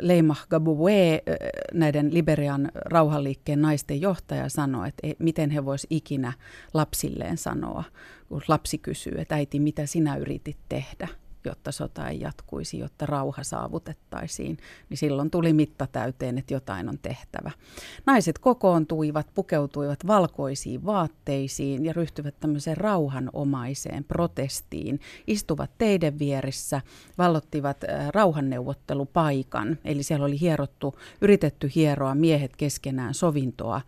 Leimah 0.00 0.46
Gaboué, 0.54 1.14
äh, 1.14 1.36
näiden 1.74 2.14
Liberian 2.14 2.70
rauhanliikkeen 2.74 3.62
naisten 3.62 4.00
johtaja, 4.00 4.48
sanoi, 4.48 4.88
että 4.88 5.06
ei, 5.06 5.16
miten 5.18 5.50
he 5.50 5.64
vois 5.64 5.86
ikinä 5.90 6.32
lapsilleen 6.74 7.38
sanoa, 7.38 7.84
kun 8.28 8.42
lapsi 8.48 8.78
kysyy, 8.78 9.14
että 9.18 9.34
äiti, 9.34 9.60
mitä 9.60 9.86
sinä 9.86 10.16
yritit 10.16 10.58
tehdä? 10.68 11.08
Jotta 11.48 11.72
sota 11.72 12.08
ei 12.08 12.20
jatkuisi, 12.20 12.78
jotta 12.78 13.06
rauha 13.06 13.44
saavutettaisiin, 13.44 14.58
niin 14.88 14.98
silloin 14.98 15.30
tuli 15.30 15.52
mitta 15.52 15.86
täyteen, 15.86 16.38
että 16.38 16.54
jotain 16.54 16.88
on 16.88 16.98
tehtävä. 17.02 17.50
Naiset 18.06 18.38
kokoontuivat, 18.38 19.26
pukeutuivat 19.34 20.06
valkoisiin 20.06 20.86
vaatteisiin 20.86 21.84
ja 21.84 21.92
ryhtyivät 21.92 22.40
tämmöiseen 22.40 22.76
rauhanomaiseen 22.76 24.04
protestiin. 24.04 25.00
Istuvat 25.26 25.70
teiden 25.78 26.18
vieressä, 26.18 26.80
vallottivat 27.18 27.84
äh, 27.84 28.08
rauhanneuvottelupaikan, 28.08 29.78
eli 29.84 30.02
siellä 30.02 30.26
oli 30.26 30.40
hierottu, 30.40 30.94
yritetty 31.20 31.70
hieroa 31.74 32.14
miehet 32.14 32.56
keskenään 32.56 33.14
sovintoa 33.14 33.76
äh, 33.76 33.82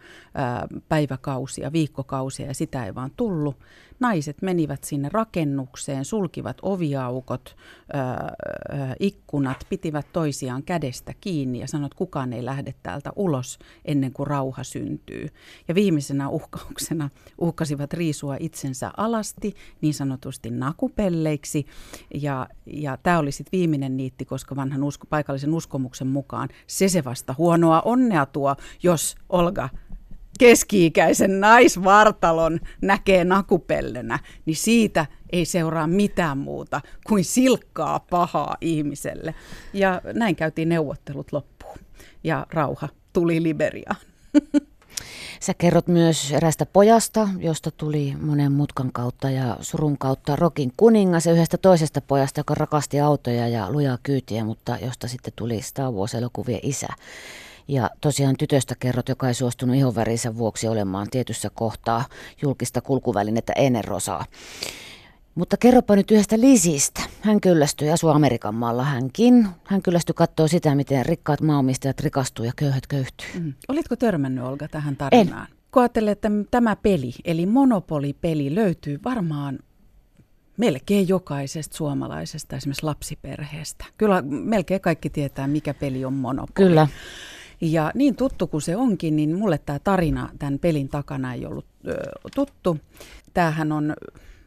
päiväkausia, 0.89 1.73
viikkokausia 1.73 2.47
ja 2.47 2.55
sitä 2.55 2.87
ei 2.87 2.95
vaan 2.95 3.11
tullut 3.17 3.57
naiset 4.03 4.43
menivät 4.43 4.85
sinne 4.85 5.09
rakennukseen, 5.13 6.05
sulkivat 6.05 6.57
oviaukot, 6.63 7.57
äh, 7.95 8.97
ikkunat, 9.01 9.67
pitivät 9.69 10.07
toisiaan 10.13 10.63
kädestä 10.63 11.15
kiinni 11.21 11.61
ja 11.61 11.69
sanoivat, 11.69 11.93
että 11.93 11.99
kukaan 11.99 12.33
ei 12.33 12.45
lähde 12.45 12.75
täältä 12.83 13.11
ulos 13.17 13.59
ennen 13.85 14.13
kuin 14.13 14.27
rauha 14.27 14.65
syntyy. 14.65 15.29
Ja 15.69 15.75
viimeisenä 15.75 16.29
uhkauksena 16.29 17.11
uhkasivat 17.39 17.93
riisua 17.93 18.37
itsensä 18.41 18.91
alasti, 18.97 19.55
niin 19.81 19.95
sanotusti 19.95 20.51
nakupelleiksi. 20.51 21.67
Ja, 22.15 22.49
ja 22.67 22.97
tämä 22.97 23.19
oli 23.19 23.33
sitten 23.33 23.59
viimeinen 23.59 23.97
niitti, 23.97 24.25
koska 24.25 24.57
vanhan 24.57 24.83
usko, 24.83 25.07
paikallisen 25.11 25.55
uskomuksen 25.55 26.07
mukaan 26.07 26.49
se 26.67 26.89
se 26.89 27.05
vasta 27.05 27.35
huonoa 27.39 27.81
onnea 27.81 28.27
tuo, 28.27 28.57
jos 28.83 29.17
Olga 29.29 29.69
keski-ikäisen 30.43 31.41
naisvartalon 31.41 32.61
näkee 32.81 33.25
nakupellenä, 33.25 34.19
niin 34.47 34.57
siitä 34.57 35.07
ei 35.33 35.45
seuraa 35.45 35.87
mitään 35.87 36.39
muuta 36.39 36.81
kuin 37.07 37.25
silkkaa 37.25 38.01
pahaa 38.11 38.57
ihmiselle. 38.61 39.35
Ja 39.73 40.01
näin 40.15 40.37
käytiin 40.37 40.69
neuvottelut 40.69 41.33
loppuun 41.33 41.79
ja 42.25 42.47
rauha 42.51 42.89
tuli 43.13 43.43
Liberiaan. 43.43 43.97
Sä 45.41 45.55
kerrot 45.55 45.87
myös 45.87 46.33
erästä 46.33 46.67
pojasta, 46.67 47.29
josta 47.39 47.71
tuli 47.71 48.15
monen 48.21 48.53
mutkan 48.53 48.93
kautta 48.93 49.31
ja 49.31 49.57
surun 49.61 49.99
kautta 49.99 50.37
rokin 50.37 50.73
kuningas 50.77 51.27
ja 51.27 51.33
yhdestä 51.33 51.59
toisesta 51.59 52.01
pojasta, 52.01 52.41
joka 52.41 52.55
rakasti 52.55 53.01
autoja 53.01 53.49
ja 53.49 53.73
lujaa 53.73 53.99
kyytiä, 54.03 54.45
mutta 54.45 54.79
josta 54.83 55.09
sitten 55.09 55.33
tuli 55.37 55.63
Star 55.63 55.93
Wars-elokuvien 55.93 56.61
isä. 56.63 56.89
Ja 57.73 57.91
tosiaan 58.01 58.37
tytöstä 58.39 58.75
kerrot, 58.79 59.09
joka 59.09 59.29
ei 59.29 59.35
suostunut 59.35 59.77
ihonvärinsä 59.77 60.37
vuoksi 60.37 60.69
olemaan 60.69 61.07
tietyssä 61.11 61.51
kohtaa 61.55 62.05
julkista 62.43 62.81
kulkuvälinettä 62.81 63.53
ennen 63.57 63.85
rosaa. 63.85 64.25
Mutta 65.35 65.57
kerropa 65.57 65.97
nyt 65.97 66.11
yhdestä 66.11 66.41
Lisistä. 66.41 67.03
Hän 67.21 67.41
kyllästyi, 67.41 67.91
asuu 67.91 68.11
Amerikan 68.11 68.55
maalla 68.55 68.85
hänkin. 68.85 69.49
Hän 69.65 69.83
kyllästyi 69.83 70.15
katsoa 70.15 70.49
sitä, 70.49 70.75
miten 70.75 71.07
rikkaat 71.07 71.41
maanomistajat 71.41 72.01
rikastuu 72.01 72.45
ja 72.45 72.53
köyhät 72.57 72.87
köyhtyy. 72.87 73.27
Mm. 73.41 73.55
Olitko 73.69 73.97
törmännyt 73.97 74.45
Olga 74.45 74.69
tähän 74.69 74.97
tarinaan? 74.97 75.47
En. 75.51 75.57
Kun 75.71 75.83
ajattelee, 75.83 76.13
että 76.13 76.31
tämä 76.51 76.77
peli, 76.77 77.13
eli 77.25 77.47
monopolipeli, 77.47 78.55
löytyy 78.55 79.01
varmaan 79.05 79.59
melkein 80.57 81.09
jokaisesta 81.09 81.77
suomalaisesta 81.77 82.57
esimerkiksi 82.57 82.87
lapsiperheestä. 82.87 83.85
Kyllä 83.99 84.23
melkein 84.23 84.81
kaikki 84.81 85.11
tietää, 85.11 85.47
mikä 85.47 85.75
peli 85.75 86.05
on 86.05 86.13
monopoli. 86.13 86.55
Kyllä. 86.55 86.89
Ja 87.63 87.91
niin 87.95 88.17
tuttu 88.17 88.47
kuin 88.47 88.63
se 88.63 88.77
onkin, 88.77 89.17
niin 89.17 89.39
mulle 89.39 89.59
tämä 89.59 89.79
tarina 89.79 90.29
tämän 90.39 90.59
pelin 90.59 90.89
takana 90.89 91.35
ei 91.35 91.47
ollut 91.47 91.67
ö, 91.89 91.95
tuttu. 92.35 92.79
Tämähän 93.35 93.73
on 93.73 93.97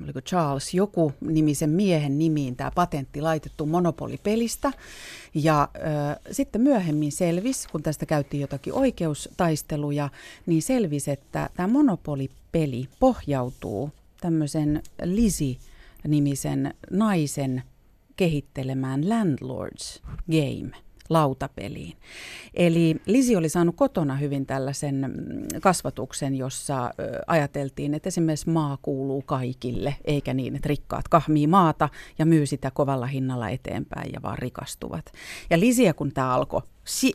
oliko 0.03 0.21
Charles 0.21 0.73
joku 0.73 1.13
nimisen 1.21 1.69
miehen 1.69 2.17
nimiin 2.17 2.55
tämä 2.55 2.71
patentti 2.75 3.21
laitettu 3.21 3.65
monopolipelistä. 3.65 4.71
Ja 5.33 5.69
ö, 5.75 5.79
sitten 6.31 6.61
myöhemmin 6.61 7.11
selvisi, 7.11 7.69
kun 7.69 7.83
tästä 7.83 8.05
käytiin 8.05 8.41
jotakin 8.41 8.73
oikeustaisteluja, 8.73 10.09
niin 10.45 10.61
selvisi, 10.61 11.11
että 11.11 11.49
tämä 11.55 11.67
monopolipeli 11.67 12.89
pohjautuu 12.99 13.91
tämmöisen 14.21 14.83
Lisi-nimisen 15.03 16.73
naisen 16.91 17.63
kehittelemään 18.15 19.09
Landlords 19.09 20.01
Game– 20.31 20.77
lautapeliin. 21.09 21.97
Eli 22.53 22.95
Lisi 23.05 23.35
oli 23.35 23.49
saanut 23.49 23.75
kotona 23.75 24.15
hyvin 24.15 24.45
tällaisen 24.45 24.95
mm, 24.95 25.59
kasvatuksen, 25.61 26.35
jossa 26.35 26.91
ajateltiin, 27.27 27.93
että 27.93 28.07
esimerkiksi 28.07 28.49
maa 28.49 28.77
kuuluu 28.81 29.21
kaikille, 29.21 29.95
eikä 30.05 30.33
niin, 30.33 30.55
että 30.55 30.69
rikkaat 30.69 31.07
kahmii 31.07 31.47
maata 31.47 31.89
ja 32.19 32.25
myy 32.25 32.45
sitä 32.45 32.71
kovalla 32.71 33.05
hinnalla 33.05 33.49
eteenpäin 33.49 34.13
ja 34.13 34.21
vaan 34.21 34.37
rikastuvat. 34.37 35.05
Ja 35.49 35.59
Lisiä 35.59 35.93
kun 35.93 36.11
tämä 36.11 36.33
alkoi 36.33 36.61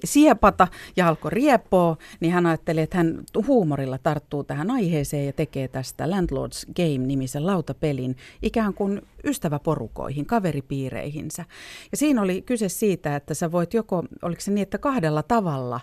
siepata 0.05 0.69
ja 0.97 1.09
alkoi 1.09 1.31
riepoa, 1.31 1.97
niin 2.21 2.33
hän 2.33 2.47
ajatteli, 2.47 2.81
että 2.81 2.97
hän 2.97 3.21
huumorilla 3.47 3.99
tarttuu 3.99 4.45
tähän 4.45 4.71
aiheeseen 4.71 5.27
ja 5.27 5.33
tekee 5.33 5.69
tästä 5.69 6.11
Landlords 6.11 6.67
Game-nimisen 6.77 7.47
lautapelin 7.47 8.17
ikään 8.43 8.75
kuin 8.75 9.03
ystäväporukoihin, 9.25 10.27
kaveripiireihinsä. 10.27 11.45
Ja 11.91 11.97
siinä 11.97 12.23
oli 12.23 12.43
kyse 12.43 12.69
siitä, 12.69 13.17
että 13.17 13.35
sä 13.35 13.53
voit 13.53 13.75
joko, 13.75 14.05
oliko 14.23 14.41
se 14.41 14.50
niin, 14.50 14.62
että 14.62 14.79
kahdella 14.79 15.23
tavalla 15.23 15.81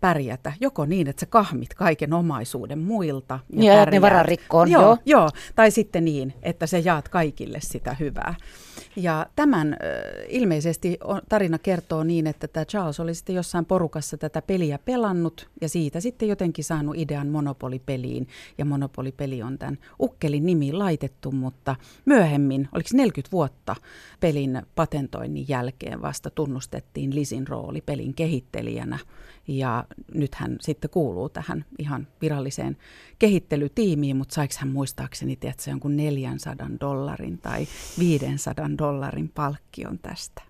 pärjätä, 0.00 0.52
joko 0.60 0.86
niin, 0.86 1.08
että 1.08 1.20
sä 1.20 1.26
kahmit 1.26 1.74
kaiken 1.74 2.12
omaisuuden 2.12 2.78
muilta. 2.78 3.38
Ja, 3.52 3.74
ja 3.74 3.84
ne 3.84 4.00
vararikkoon, 4.00 4.70
joo, 4.70 4.82
joo. 4.82 4.98
joo. 5.06 5.30
Tai 5.54 5.70
sitten 5.70 6.04
niin, 6.04 6.34
että 6.42 6.66
sä 6.66 6.78
jaat 6.78 7.08
kaikille 7.08 7.58
sitä 7.62 7.96
hyvää. 8.00 8.34
Ja 8.96 9.26
tämän 9.36 9.76
ilmeisesti 10.28 10.98
tarina 11.28 11.58
kertoo 11.58 12.04
niin, 12.04 12.26
että 12.26 12.48
tämä 12.48 12.64
Charles 12.64 13.00
oli 13.00 13.14
sitten 13.14 13.34
jossain 13.34 13.64
porukassa 13.64 14.16
tätä 14.16 14.42
peliä 14.42 14.78
pelannut 14.78 15.48
ja 15.60 15.68
siitä 15.68 16.00
sitten 16.00 16.28
jotenkin 16.28 16.64
saanut 16.64 16.96
idean 16.96 17.28
monopolipeliin. 17.28 18.28
Ja 18.58 18.64
monopolipeli 18.64 19.42
on 19.42 19.58
tämän 19.58 19.78
ukkelin 20.00 20.46
nimi 20.46 20.72
laitettu, 20.72 21.32
mutta 21.32 21.76
myöhemmin, 22.04 22.68
oliko 22.72 22.88
40 22.92 23.32
vuotta 23.32 23.76
pelin 24.20 24.62
patentoinnin 24.74 25.44
jälkeen 25.48 26.02
vasta 26.02 26.30
tunnustettiin 26.30 27.14
Lisin 27.14 27.48
rooli 27.48 27.80
pelin 27.80 28.14
kehittelijänä. 28.14 28.98
Ja 29.48 29.84
nyt 30.14 30.34
hän 30.34 30.56
sitten 30.60 30.90
kuuluu 30.90 31.28
tähän 31.28 31.64
ihan 31.78 32.06
viralliseen 32.20 32.76
kehittelytiimiin, 33.18 34.16
mutta 34.16 34.34
saiko 34.34 34.54
hän 34.58 34.68
muistaakseni, 34.68 35.36
tiedätkö, 35.36 35.70
jonkun 35.70 35.96
400 35.96 36.66
dollarin 36.80 37.38
tai 37.38 37.66
500 37.98 38.70
dollarin 38.78 39.28
palkkion 39.28 39.98
tästä. 39.98 40.42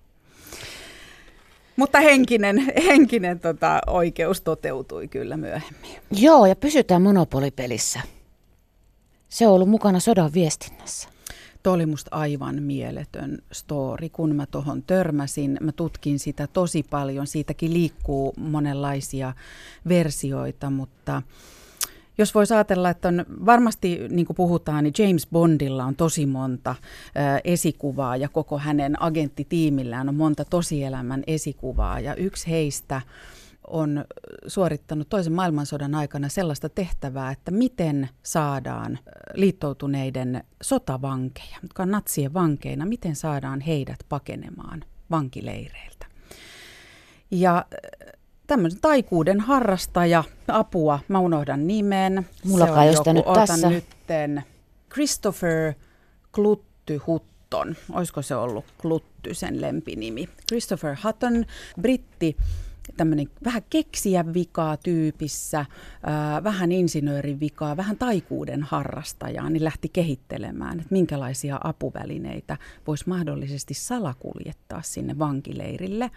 Mutta 1.76 2.00
henkinen, 2.00 2.72
henkinen 2.86 3.40
tota, 3.40 3.80
oikeus 3.86 4.40
toteutui 4.40 5.08
kyllä 5.08 5.36
myöhemmin. 5.36 5.90
Joo, 6.10 6.46
ja 6.46 6.56
pysytään 6.56 7.02
monopolipelissä. 7.02 8.00
Se 9.28 9.46
on 9.46 9.54
ollut 9.54 9.68
mukana 9.68 10.00
sodan 10.00 10.34
viestinnässä. 10.34 11.08
Tuo 11.68 11.74
oli 11.74 11.86
musta 11.86 12.16
aivan 12.16 12.62
mieletön 12.62 13.38
story. 13.52 14.08
Kun 14.08 14.36
mä 14.36 14.46
tuohon 14.46 14.82
törmäsin, 14.82 15.58
mä 15.60 15.72
tutkin 15.72 16.18
sitä 16.18 16.46
tosi 16.46 16.82
paljon. 16.82 17.26
Siitäkin 17.26 17.72
liikkuu 17.72 18.34
monenlaisia 18.36 19.32
versioita, 19.88 20.70
mutta 20.70 21.22
jos 22.18 22.34
voisi 22.34 22.54
ajatella, 22.54 22.90
että 22.90 23.08
on 23.08 23.24
varmasti, 23.46 24.00
niin 24.08 24.26
kuin 24.26 24.36
puhutaan, 24.36 24.84
niin 24.84 24.94
James 24.98 25.26
Bondilla 25.32 25.84
on 25.84 25.96
tosi 25.96 26.26
monta 26.26 26.74
ää, 27.14 27.40
esikuvaa 27.44 28.16
ja 28.16 28.28
koko 28.28 28.58
hänen 28.58 29.02
agenttitiimillään 29.02 30.08
on 30.08 30.14
monta 30.14 30.44
tosielämän 30.44 31.22
esikuvaa. 31.26 32.00
Ja 32.00 32.14
yksi 32.14 32.50
heistä 32.50 33.00
on 33.70 34.04
suorittanut 34.46 35.08
toisen 35.08 35.32
maailmansodan 35.32 35.94
aikana 35.94 36.28
sellaista 36.28 36.68
tehtävää, 36.68 37.30
että 37.30 37.50
miten 37.50 38.08
saadaan 38.22 38.98
liittoutuneiden 39.34 40.44
sotavankeja, 40.62 41.56
jotka 41.62 41.82
on 41.82 41.90
natsien 41.90 42.34
vankeina, 42.34 42.86
miten 42.86 43.16
saadaan 43.16 43.60
heidät 43.60 43.98
pakenemaan 44.08 44.84
vankileireiltä. 45.10 46.06
Ja 47.30 47.66
tämmöisen 48.46 48.80
taikuuden 48.80 49.40
harrastaja, 49.40 50.24
apua, 50.48 50.98
mä 51.08 51.18
unohdan 51.18 51.66
nimen. 51.66 52.26
Mulla 52.44 52.66
kai 52.66 52.92
joku, 52.94 53.12
nyt 53.12 53.24
tässä. 53.34 53.68
nytten 53.68 54.42
Christopher 54.92 55.72
Klutty 56.32 57.00
Hutton. 57.06 57.76
Olisiko 57.92 58.22
se 58.22 58.34
ollut 58.34 58.64
Klutty 58.82 59.34
sen 59.34 59.60
lempinimi? 59.60 60.28
Christopher 60.48 60.96
Hutton, 61.04 61.44
britti 61.80 62.36
tämmöinen 62.98 63.28
vähän 63.44 63.62
keksiä 63.70 64.34
vikaa 64.34 64.76
tyypissä, 64.76 65.66
vähän 66.44 66.72
insinöörin 66.72 67.40
vikaa, 67.40 67.76
vähän 67.76 67.96
taikuuden 67.96 68.62
harrastajaa, 68.62 69.50
niin 69.50 69.64
lähti 69.64 69.88
kehittelemään, 69.88 70.80
että 70.80 70.92
minkälaisia 70.92 71.60
apuvälineitä 71.64 72.56
voisi 72.86 73.08
mahdollisesti 73.08 73.74
salakuljettaa 73.74 74.82
sinne 74.82 75.18
vankileirille. 75.18 76.10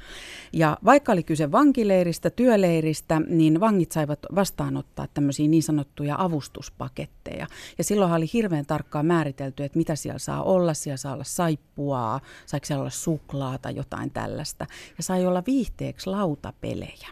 Ja 0.53 0.77
vaikka 0.85 1.11
oli 1.11 1.23
kyse 1.23 1.51
vankileiristä, 1.51 2.29
työleiristä, 2.29 3.21
niin 3.27 3.59
vangit 3.59 3.91
saivat 3.91 4.19
vastaanottaa 4.35 5.07
tämmöisiä 5.13 5.47
niin 5.47 5.63
sanottuja 5.63 6.15
avustuspaketteja. 6.19 7.47
Ja 7.77 7.83
silloin 7.83 8.11
oli 8.11 8.29
hirveän 8.33 8.65
tarkkaan 8.65 9.05
määritelty, 9.05 9.63
että 9.63 9.77
mitä 9.77 9.95
siellä 9.95 10.19
saa 10.19 10.43
olla. 10.43 10.73
Siellä 10.73 10.97
saa 10.97 11.13
olla 11.13 11.23
saippuaa, 11.23 12.19
saiko 12.45 12.65
siellä 12.65 12.81
olla 12.81 12.89
suklaata, 12.89 13.71
jotain 13.71 14.11
tällaista. 14.11 14.65
Ja 14.97 15.03
sai 15.03 15.25
olla 15.25 15.43
viihteeksi 15.47 16.09
lauta 16.09 16.53
pelejä. 16.71 17.07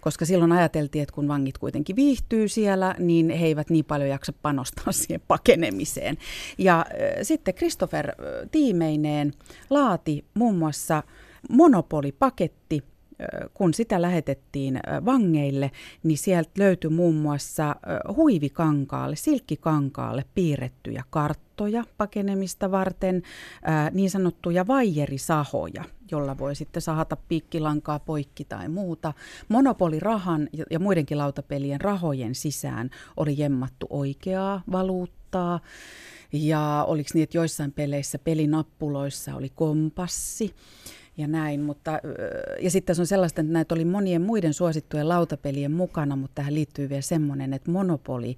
Koska 0.00 0.24
silloin 0.24 0.52
ajateltiin, 0.52 1.02
että 1.02 1.14
kun 1.14 1.28
vangit 1.28 1.58
kuitenkin 1.58 1.96
viihtyy 1.96 2.48
siellä, 2.48 2.94
niin 2.98 3.30
he 3.30 3.46
eivät 3.46 3.70
niin 3.70 3.84
paljon 3.84 4.08
jaksa 4.08 4.32
panostaa 4.42 4.92
siihen 4.98 5.20
pakenemiseen. 5.28 6.18
Ja 6.58 6.78
äh, 6.78 6.86
sitten 7.22 7.54
Christopher 7.54 8.08
äh, 8.08 8.14
tiimeineen 8.50 9.32
laati 9.70 10.24
muun 10.34 10.56
muassa 10.56 11.02
monopolipaketti, 11.50 12.82
kun 13.54 13.74
sitä 13.74 14.02
lähetettiin 14.02 14.80
vangeille, 15.04 15.70
niin 16.02 16.18
sieltä 16.18 16.50
löytyi 16.58 16.90
muun 16.90 17.14
muassa 17.14 17.76
huivikankaalle, 18.16 19.16
silkkikankaalle 19.16 20.24
piirrettyjä 20.34 21.04
karttoja 21.10 21.84
pakenemista 21.96 22.70
varten, 22.70 23.22
niin 23.92 24.10
sanottuja 24.10 24.66
vaijerisahoja, 24.66 25.84
jolla 26.10 26.38
voi 26.38 26.54
sitten 26.54 26.82
sahata 26.82 27.16
piikkilankaa 27.28 27.98
poikki 27.98 28.44
tai 28.44 28.68
muuta. 28.68 29.12
Monopolirahan 29.48 30.48
ja 30.70 30.78
muidenkin 30.78 31.18
lautapelien 31.18 31.80
rahojen 31.80 32.34
sisään 32.34 32.90
oli 33.16 33.34
jemmattu 33.38 33.86
oikeaa 33.90 34.62
valuuttaa. 34.72 35.60
Ja 36.32 36.84
oliko 36.88 37.10
niin, 37.14 37.22
että 37.22 37.38
joissain 37.38 37.72
peleissä 37.72 38.18
pelinappuloissa 38.18 39.34
oli 39.34 39.48
kompassi 39.48 40.54
ja 41.16 41.26
näin. 41.26 41.60
Mutta, 41.60 42.00
ja 42.60 42.70
sitten 42.70 42.96
se 42.96 43.02
on 43.02 43.06
sellaista, 43.06 43.40
että 43.40 43.52
näitä 43.52 43.74
oli 43.74 43.84
monien 43.84 44.22
muiden 44.22 44.54
suosittujen 44.54 45.08
lautapelien 45.08 45.72
mukana, 45.72 46.16
mutta 46.16 46.34
tähän 46.34 46.54
liittyy 46.54 46.88
vielä 46.88 47.02
semmoinen, 47.02 47.52
että 47.52 47.70
monopoli 47.70 48.36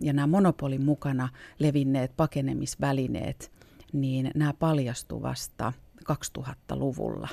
ja 0.00 0.12
nämä 0.12 0.26
monopolin 0.26 0.84
mukana 0.84 1.28
levinneet 1.58 2.16
pakenemisvälineet, 2.16 3.52
niin 3.92 4.30
nämä 4.34 4.52
paljastu 4.52 5.22
vasta 5.22 5.72
2000-luvulla, 6.02 7.28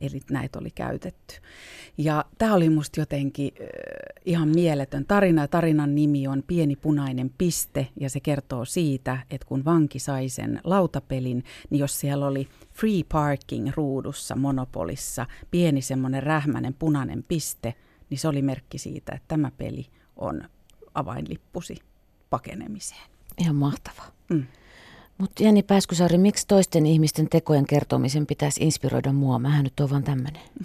eli 0.00 0.20
näitä 0.30 0.58
oli 0.58 0.70
käytetty. 0.70 1.34
Ja 1.98 2.24
tämä 2.38 2.54
oli 2.54 2.70
musta 2.70 3.00
jotenkin 3.00 3.52
äh, 3.60 3.66
ihan 4.24 4.48
mieletön 4.48 5.04
tarina. 5.04 5.42
Ja 5.42 5.48
tarinan 5.48 5.94
nimi 5.94 6.28
on 6.28 6.42
Pieni 6.46 6.76
punainen 6.76 7.30
piste, 7.38 7.88
ja 8.00 8.10
se 8.10 8.20
kertoo 8.20 8.64
siitä, 8.64 9.18
että 9.30 9.46
kun 9.46 9.64
vanki 9.64 9.98
sai 9.98 10.28
sen 10.28 10.60
lautapelin, 10.64 11.44
niin 11.70 11.78
jos 11.78 12.00
siellä 12.00 12.26
oli 12.26 12.48
free 12.72 13.02
parking 13.12 13.70
ruudussa 13.74 14.36
Monopolissa, 14.36 15.26
pieni 15.50 15.82
semmoinen 15.82 16.22
rähmäinen 16.22 16.74
punainen 16.74 17.24
piste, 17.28 17.74
niin 18.10 18.18
se 18.18 18.28
oli 18.28 18.42
merkki 18.42 18.78
siitä, 18.78 19.12
että 19.12 19.28
tämä 19.28 19.50
peli 19.50 19.86
on 20.16 20.48
avainlippusi 20.94 21.76
pakenemiseen. 22.30 23.10
Ihan 23.38 23.56
mahtavaa. 23.56 24.12
Mm. 24.30 24.46
Mutta 25.18 25.42
Jenni 25.42 25.62
Pääskysaari, 25.62 26.18
miksi 26.18 26.46
toisten 26.48 26.86
ihmisten 26.86 27.28
tekojen 27.28 27.66
kertomisen 27.66 28.26
pitäisi 28.26 28.64
inspiroida 28.64 29.12
mua? 29.12 29.38
Mähän 29.38 29.64
nyt 29.64 29.80
on 29.80 29.90
vaan 29.90 30.04
tämmöinen. 30.04 30.42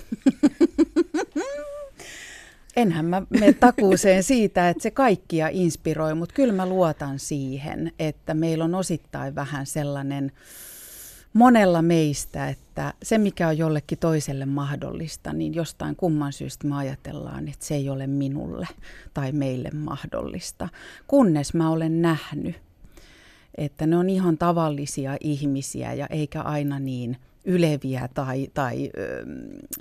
Enhän 2.75 3.05
mä 3.05 3.21
me 3.29 3.53
takuuseen 3.53 4.23
siitä, 4.23 4.69
että 4.69 4.83
se 4.83 4.91
kaikkia 4.91 5.47
inspiroi, 5.51 6.15
mutta 6.15 6.35
kyllä 6.35 6.53
mä 6.53 6.65
luotan 6.65 7.19
siihen, 7.19 7.91
että 7.99 8.33
meillä 8.33 8.63
on 8.63 8.75
osittain 8.75 9.35
vähän 9.35 9.65
sellainen 9.65 10.31
monella 11.33 11.81
meistä, 11.81 12.49
että 12.49 12.93
se 13.03 13.17
mikä 13.17 13.47
on 13.47 13.57
jollekin 13.57 13.97
toiselle 13.97 14.45
mahdollista, 14.45 15.33
niin 15.33 15.53
jostain 15.53 15.95
kumman 15.95 16.33
syystä 16.33 16.67
me 16.67 16.75
ajatellaan, 16.75 17.47
että 17.47 17.65
se 17.65 17.75
ei 17.75 17.89
ole 17.89 18.07
minulle 18.07 18.67
tai 19.13 19.31
meille 19.31 19.69
mahdollista, 19.71 20.69
kunnes 21.07 21.53
mä 21.53 21.69
olen 21.69 22.01
nähnyt 22.01 22.55
että 23.57 23.88
ne 23.88 23.97
on 23.97 24.09
ihan 24.09 24.38
tavallisia 24.38 25.17
ihmisiä 25.19 25.93
ja 25.93 26.07
eikä 26.07 26.41
aina 26.41 26.79
niin 26.79 27.17
yleviä 27.45 28.09
tai, 28.13 28.47
tai 28.53 28.91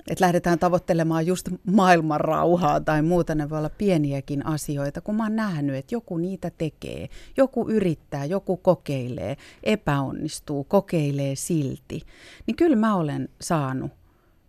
että 0.07 0.25
lähdetään 0.25 0.59
tavoittelemaan 0.59 1.27
just 1.27 1.49
maailman 1.65 2.21
rauhaa 2.21 2.81
tai 2.81 3.01
muuta. 3.01 3.35
Ne 3.35 3.49
voi 3.49 3.57
olla 3.57 3.69
pieniäkin 3.69 4.45
asioita, 4.45 5.01
kun 5.01 5.15
mä 5.15 5.23
oon 5.23 5.35
nähnyt, 5.35 5.75
että 5.75 5.95
joku 5.95 6.17
niitä 6.17 6.51
tekee, 6.57 7.09
joku 7.37 7.69
yrittää, 7.69 8.25
joku 8.25 8.57
kokeilee, 8.57 9.37
epäonnistuu, 9.63 10.63
kokeilee 10.63 11.35
silti. 11.35 12.01
Niin 12.47 12.55
kyllä 12.55 12.75
mä 12.75 12.95
olen 12.95 13.29
saanut 13.41 13.91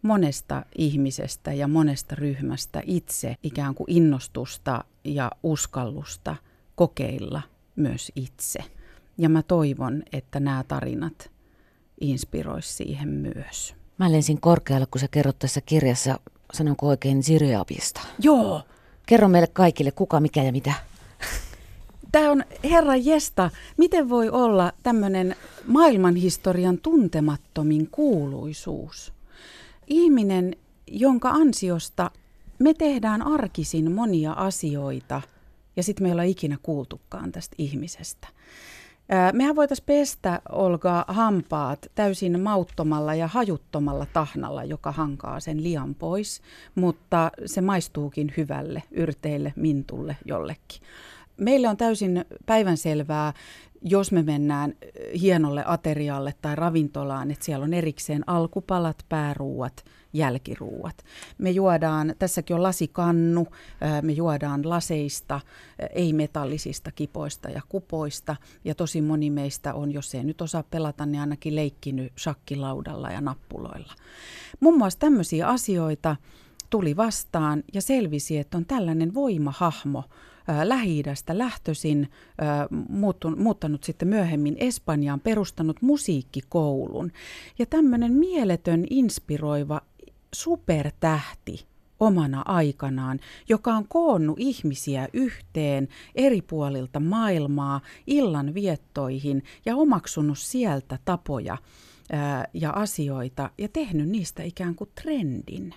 monesta 0.03 0.65
ihmisestä 0.79 1.53
ja 1.53 1.69
monesta 1.69 2.15
ryhmästä 2.15 2.83
itse 2.87 3.37
ikään 3.43 3.75
kuin 3.75 3.91
innostusta 3.91 4.85
ja 5.05 5.31
uskallusta 5.43 6.37
kokeilla 6.75 7.43
myös 7.77 8.13
itse. 8.17 8.65
Ja 9.21 9.29
mä 9.29 9.43
toivon, 9.43 10.03
että 10.13 10.41
nämä 10.41 10.65
tarinat 10.69 11.31
inspiroisi 12.01 12.73
siihen 12.73 13.09
myös. 13.09 13.75
Mä 13.99 14.13
lensin 14.13 14.41
korkealle, 14.41 14.87
kun 14.91 15.01
sä 15.01 15.09
kerrot 15.11 15.39
tässä 15.39 15.61
kirjassa, 15.61 16.21
sanonko 16.53 16.89
oikein 16.89 17.23
Ziriabista? 17.23 18.01
Joo. 18.19 18.63
Kerro 19.07 19.29
meille 19.29 19.49
kaikille, 19.53 19.91
kuka, 19.91 20.21
mikä 20.21 20.43
ja 20.43 20.53
mitä. 20.53 20.73
Tämä 22.13 22.31
on, 22.31 22.45
herra 22.65 22.97
Jesta, 22.97 23.51
miten 23.77 24.09
voi 24.09 24.31
olla 24.31 24.73
tämmöinen 24.83 25.37
maailmanhistorian 25.67 26.79
tuntemattomin 26.79 27.89
kuuluisuus? 27.91 29.13
Ihminen, 29.87 30.57
jonka 30.87 31.31
ansiosta 31.31 32.11
me 32.59 32.75
tehdään 32.75 33.23
arkisin 33.23 33.93
monia 33.93 34.33
asioita 34.33 35.23
ja 35.77 35.83
sitten 35.83 36.05
me 36.05 36.09
ei 36.09 36.13
olla 36.13 36.23
ikinä 36.23 36.59
kuultukaan 36.63 37.33
tästä 37.33 37.55
ihmisestä. 37.59 38.29
Mehän 39.33 39.57
voitaisiin 39.57 39.87
pestä, 39.87 40.41
Olga, 40.53 41.05
hampaat 41.09 41.87
täysin 41.95 42.41
mauttomalla 42.41 43.15
ja 43.15 43.29
hajuttomalla 43.29 44.07
tahnalla, 44.13 44.65
joka 44.65 44.93
hankaa 44.93 45.41
sen 45.41 45.63
lian 45.63 45.95
pois, 45.95 46.43
mutta 46.75 47.31
se 47.47 47.61
maistuukin 47.61 48.35
hyvälle, 48.37 48.83
yrteille, 48.91 49.53
mintulle, 49.57 50.17
jollekin. 50.25 50.83
Meille 51.37 51.69
on 51.69 51.77
täysin 51.77 52.25
päivänselvää, 52.47 53.33
jos 53.83 54.13
me 54.13 54.23
mennään 54.23 54.75
hienolle 55.21 55.65
aterialle 55.67 56.35
tai 56.43 56.57
ravintolaan, 56.57 57.31
että 57.31 57.45
siellä 57.45 57.65
on 57.65 57.75
erikseen 57.75 58.23
alkupalat, 58.27 59.05
pääruuat, 59.09 59.85
jälkiruuat. 60.13 61.05
Me 61.39 61.51
juodaan, 61.51 62.15
tässäkin 62.19 62.57
on 62.57 62.63
lasikannu, 62.63 63.47
me 64.03 64.13
juodaan 64.13 64.69
laseista, 64.69 65.41
ei-metallisista 65.95 66.91
kipoista 66.93 67.51
ja 67.51 67.63
kupoista. 67.69 68.37
Ja 68.65 68.75
tosi 68.75 69.01
moni 69.01 69.31
meistä 69.31 69.75
on, 69.75 69.93
jos 69.93 70.15
ei 70.15 70.25
nyt 70.25 70.41
osaa 70.41 70.63
pelata, 70.63 71.07
niin 71.07 71.21
ainakin 71.21 71.57
leikkinyt 71.57 72.13
shakkilaudalla 72.19 73.11
ja 73.11 73.21
nappuloilla. 73.21 73.93
Muun 74.61 74.79
muassa 74.79 74.99
tämmöisiä 74.99 75.49
asioita 75.49 76.17
tuli 76.71 76.97
vastaan 76.97 77.63
ja 77.73 77.83
selvisi, 77.83 78.39
että 78.39 78.57
on 78.57 78.67
tällainen 78.67 79.15
voimahahmo, 79.15 80.05
Lähi-idästä 80.65 81.39
lähtöisin, 81.39 82.09
muuttanut 83.37 83.85
sitten 83.85 84.09
myöhemmin 84.09 84.57
Espanjaan, 84.59 85.21
perustanut 85.21 85.83
musiikkikoulun. 85.83 87.13
Ja 87.59 87.67
tämmöinen 87.67 88.13
mieletön, 88.13 88.87
inspiroiva 88.91 89.81
supertähti 90.35 91.67
omana 92.01 92.43
aikanaan, 92.47 93.21
joka 93.49 93.75
on 93.75 93.89
koonnut 93.89 94.37
ihmisiä 94.41 95.09
yhteen 95.13 95.89
eri 96.15 96.43
puolilta 96.43 97.01
maailmaa 97.01 97.81
illan 98.07 98.55
viettoihin 98.55 99.43
ja 99.67 99.77
omaksunut 99.77 100.39
sieltä 100.39 100.99
tapoja 101.05 101.57
ja 102.55 102.71
asioita 102.71 103.51
ja 103.59 103.69
tehnyt 103.69 104.09
niistä 104.09 104.43
ikään 104.43 104.75
kuin 104.75 104.91
trendin. 105.03 105.75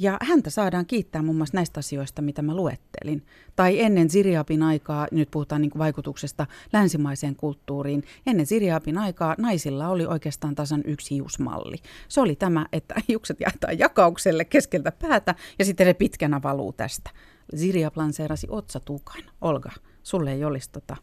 Ja 0.00 0.16
häntä 0.22 0.50
saadaan 0.50 0.86
kiittää 0.86 1.22
muun 1.22 1.36
muassa 1.36 1.56
näistä 1.56 1.80
asioista, 1.80 2.22
mitä 2.22 2.42
mä 2.42 2.54
luettelin. 2.54 3.26
Tai 3.56 3.80
ennen 3.80 4.10
Ziriapin 4.10 4.62
aikaa, 4.62 5.06
nyt 5.10 5.30
puhutaan 5.30 5.62
niin 5.62 5.70
vaikutuksesta 5.78 6.46
länsimaiseen 6.72 7.36
kulttuuriin, 7.36 8.04
ennen 8.26 8.46
Ziriapin 8.46 8.98
aikaa 8.98 9.34
naisilla 9.38 9.88
oli 9.88 10.06
oikeastaan 10.06 10.54
tasan 10.54 10.82
yksi 10.84 11.14
hiusmalli. 11.14 11.76
Se 12.08 12.20
oli 12.20 12.36
tämä, 12.36 12.66
että 12.72 12.94
hiukset 13.08 13.40
jaetaan 13.40 13.78
jakaukselle 13.78 14.44
keskeltä 14.44 14.92
päätä 14.92 15.34
ja 15.58 15.64
sitten 15.64 15.86
ne 15.86 15.94
pitkänä 15.94 16.42
valuu 16.42 16.72
tästä. 16.72 17.10
Ziriap 17.56 17.96
lanseerasi 17.96 18.46
otsatukan. 18.50 19.22
Olga, 19.40 19.70
sulle 20.02 20.32
ei 20.32 20.44
olisi 20.44 20.70
tota 20.70 20.96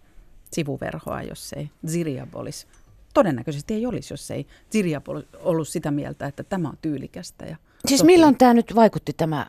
sivuverhoa, 0.51 1.21
jos 1.21 1.53
ei 1.53 1.69
Ziriap 1.87 2.35
olisi. 2.35 2.67
Todennäköisesti 3.13 3.73
ei 3.73 3.85
olisi, 3.85 4.13
jos 4.13 4.31
ei 4.31 4.47
Ziriap 4.71 5.05
ollut 5.39 5.67
sitä 5.67 5.91
mieltä, 5.91 6.27
että 6.27 6.43
tämä 6.43 6.69
on 6.69 6.77
tyylikästä 6.81 7.45
ja 7.45 7.57
Siis 7.87 8.01
Toki. 8.01 8.05
milloin 8.11 8.37
tämä 8.37 8.53
nyt 8.53 8.75
vaikutti 8.75 9.13
tämä 9.13 9.47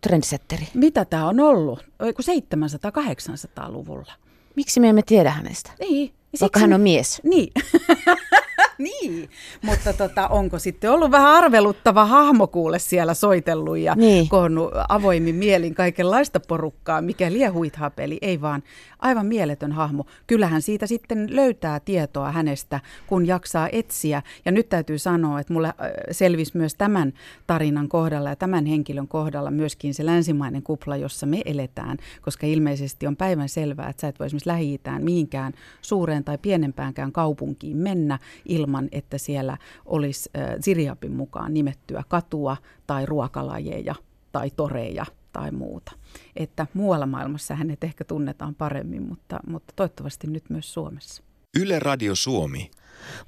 trendsetteri? 0.00 0.68
Mitä 0.74 1.04
tämä 1.04 1.28
on 1.28 1.40
ollut? 1.40 1.84
Oiko 1.98 2.22
700-800-luvulla? 2.22 4.12
Miksi 4.56 4.80
me 4.80 4.88
emme 4.88 5.02
tiedä 5.06 5.30
hänestä? 5.30 5.70
Niin. 5.80 6.12
Vaikka 6.40 6.60
hän 6.60 6.72
on 6.72 6.80
mies. 6.80 7.20
Niin. 7.24 7.52
niin, 8.78 9.30
mutta 9.62 9.92
tota, 9.92 10.28
onko 10.28 10.58
sitten 10.58 10.90
ollut 10.90 11.10
vähän 11.10 11.34
arveluttava 11.34 12.04
hahmo 12.04 12.46
kuule 12.46 12.78
siellä 12.78 13.14
soitellut 13.14 13.78
ja 13.78 13.94
niin. 13.94 14.28
koonnut 14.28 14.70
avoimin 14.88 15.34
mielin 15.34 15.74
kaikenlaista 15.74 16.40
porukkaa, 16.40 17.02
mikä 17.02 17.32
liehuithaa 17.32 17.90
peli, 17.90 18.18
ei 18.22 18.40
vaan 18.40 18.62
aivan 18.98 19.26
mieletön 19.26 19.72
hahmo. 19.72 20.06
Kyllähän 20.26 20.62
siitä 20.62 20.86
sitten 20.86 21.36
löytää 21.36 21.80
tietoa 21.80 22.32
hänestä, 22.32 22.80
kun 23.06 23.26
jaksaa 23.26 23.68
etsiä. 23.72 24.22
Ja 24.44 24.52
nyt 24.52 24.68
täytyy 24.68 24.98
sanoa, 24.98 25.40
että 25.40 25.52
mulle 25.52 25.74
selvisi 26.10 26.56
myös 26.58 26.74
tämän 26.74 27.12
tarinan 27.46 27.88
kohdalla 27.88 28.28
ja 28.28 28.36
tämän 28.36 28.66
henkilön 28.66 29.08
kohdalla 29.08 29.50
myöskin 29.50 29.94
se 29.94 30.06
länsimainen 30.06 30.62
kupla, 30.62 30.96
jossa 30.96 31.26
me 31.26 31.42
eletään, 31.44 31.98
koska 32.22 32.46
ilmeisesti 32.46 33.06
on 33.06 33.16
päivän 33.16 33.48
selvää, 33.48 33.88
että 33.88 34.00
sä 34.00 34.08
et 34.08 34.18
voi 34.18 34.26
esimerkiksi 34.26 34.48
lähi 34.48 34.80
mihinkään 34.98 35.52
suureen 35.82 36.24
tai 36.24 36.38
pienempäänkään 36.38 37.12
kaupunkiin 37.12 37.76
mennä 37.76 38.18
ilman, 38.44 38.63
että 38.92 39.18
siellä 39.18 39.58
olisi 39.84 40.30
Ziriapin 40.64 41.12
mukaan 41.12 41.54
nimettyä 41.54 42.04
katua 42.08 42.56
tai 42.86 43.06
ruokalajeja 43.06 43.94
tai 44.32 44.50
toreja 44.50 45.06
tai 45.32 45.50
muuta. 45.50 45.92
Että 46.36 46.66
muualla 46.74 47.06
maailmassa 47.06 47.54
hänet 47.54 47.84
ehkä 47.84 48.04
tunnetaan 48.04 48.54
paremmin, 48.54 49.02
mutta, 49.02 49.40
mutta 49.46 49.72
toivottavasti 49.76 50.26
nyt 50.26 50.50
myös 50.50 50.74
Suomessa. 50.74 51.22
Yle 51.60 51.78
Radio 51.78 52.14
Suomi. 52.14 52.70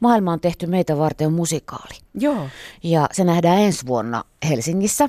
Maailma 0.00 0.32
on 0.32 0.40
tehty 0.40 0.66
meitä 0.66 0.98
varten 0.98 1.32
musikaali. 1.32 1.98
Joo. 2.14 2.48
Ja 2.82 3.08
se 3.12 3.24
nähdään 3.24 3.58
ensi 3.58 3.86
vuonna 3.86 4.24
Helsingissä. 4.48 5.08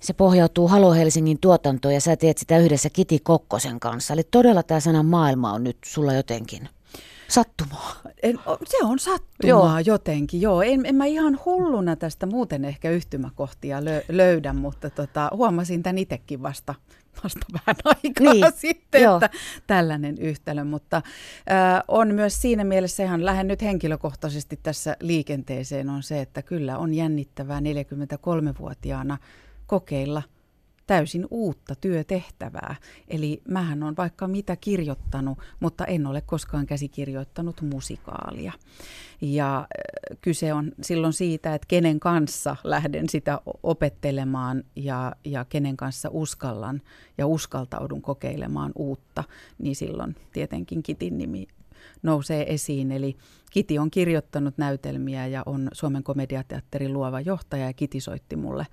Se 0.00 0.12
pohjautuu 0.12 0.68
Halo 0.68 0.92
Helsingin 0.92 1.40
tuotantoon 1.40 1.94
ja 1.94 2.00
sä 2.00 2.16
teet 2.16 2.38
sitä 2.38 2.58
yhdessä 2.58 2.90
Kiti 2.90 3.18
Kokkosen 3.18 3.80
kanssa. 3.80 4.14
Eli 4.14 4.22
todella 4.30 4.62
tämä 4.62 4.80
sana 4.80 5.02
maailma 5.02 5.52
on 5.52 5.64
nyt 5.64 5.76
sulla 5.84 6.12
jotenkin 6.12 6.68
Sattumaa. 7.28 7.96
En, 8.22 8.38
se 8.66 8.76
on 8.84 8.98
sattumaa 8.98 9.80
joo. 9.80 9.92
jotenkin, 9.94 10.40
joo. 10.40 10.62
En, 10.62 10.86
en 10.86 10.94
mä 10.94 11.04
ihan 11.04 11.40
hulluna 11.44 11.96
tästä 11.96 12.26
muuten 12.26 12.64
ehkä 12.64 12.90
yhtymäkohtia 12.90 13.84
lö, 13.84 14.02
löydä, 14.08 14.52
mutta 14.52 14.90
tota, 14.90 15.30
huomasin 15.32 15.82
tämän 15.82 15.98
itsekin 15.98 16.42
vasta, 16.42 16.74
vasta 17.24 17.46
vähän 17.52 17.76
aikaa 18.04 18.32
niin. 18.32 18.44
sitten, 18.56 19.02
joo. 19.02 19.16
että 19.16 19.30
tällainen 19.66 20.18
yhtälö. 20.18 20.64
Mutta 20.64 20.96
äh, 20.96 21.82
on 21.88 22.14
myös 22.14 22.42
siinä 22.42 22.64
mielessä 22.64 23.02
ihan 23.02 23.24
lähden 23.24 23.48
nyt 23.48 23.62
henkilökohtaisesti 23.62 24.60
tässä 24.62 24.96
liikenteeseen 25.00 25.90
on 25.90 26.02
se, 26.02 26.20
että 26.20 26.42
kyllä 26.42 26.78
on 26.78 26.94
jännittävää 26.94 27.60
43-vuotiaana 27.60 29.18
kokeilla– 29.66 30.22
täysin 30.86 31.26
uutta 31.30 31.74
työtehtävää. 31.74 32.76
Eli 33.08 33.42
mähän 33.48 33.82
on 33.82 33.96
vaikka 33.96 34.28
mitä 34.28 34.56
kirjoittanut, 34.56 35.38
mutta 35.60 35.84
en 35.84 36.06
ole 36.06 36.20
koskaan 36.20 36.66
käsikirjoittanut 36.66 37.62
musikaalia. 37.62 38.52
Ja 39.20 39.68
kyse 40.20 40.52
on 40.52 40.72
silloin 40.82 41.12
siitä, 41.12 41.54
että 41.54 41.66
kenen 41.68 42.00
kanssa 42.00 42.56
lähden 42.64 43.08
sitä 43.08 43.40
opettelemaan 43.62 44.64
ja, 44.76 45.12
ja 45.24 45.44
kenen 45.44 45.76
kanssa 45.76 46.08
uskallan 46.12 46.82
ja 47.18 47.26
uskaltaudun 47.26 48.02
kokeilemaan 48.02 48.72
uutta, 48.76 49.24
niin 49.58 49.76
silloin 49.76 50.16
tietenkin 50.32 50.82
Kitin 50.82 51.18
nimi 51.18 51.46
nousee 52.02 52.54
esiin. 52.54 52.92
Eli 52.92 53.16
Kiti 53.50 53.78
on 53.78 53.90
kirjoittanut 53.90 54.58
näytelmiä 54.58 55.26
ja 55.26 55.42
on 55.46 55.68
Suomen 55.72 56.04
komediateatterin 56.04 56.92
luova 56.92 57.20
johtaja 57.20 57.66
ja 57.66 57.72
Kiti 57.72 58.00
soitti 58.00 58.36
mulle 58.36 58.66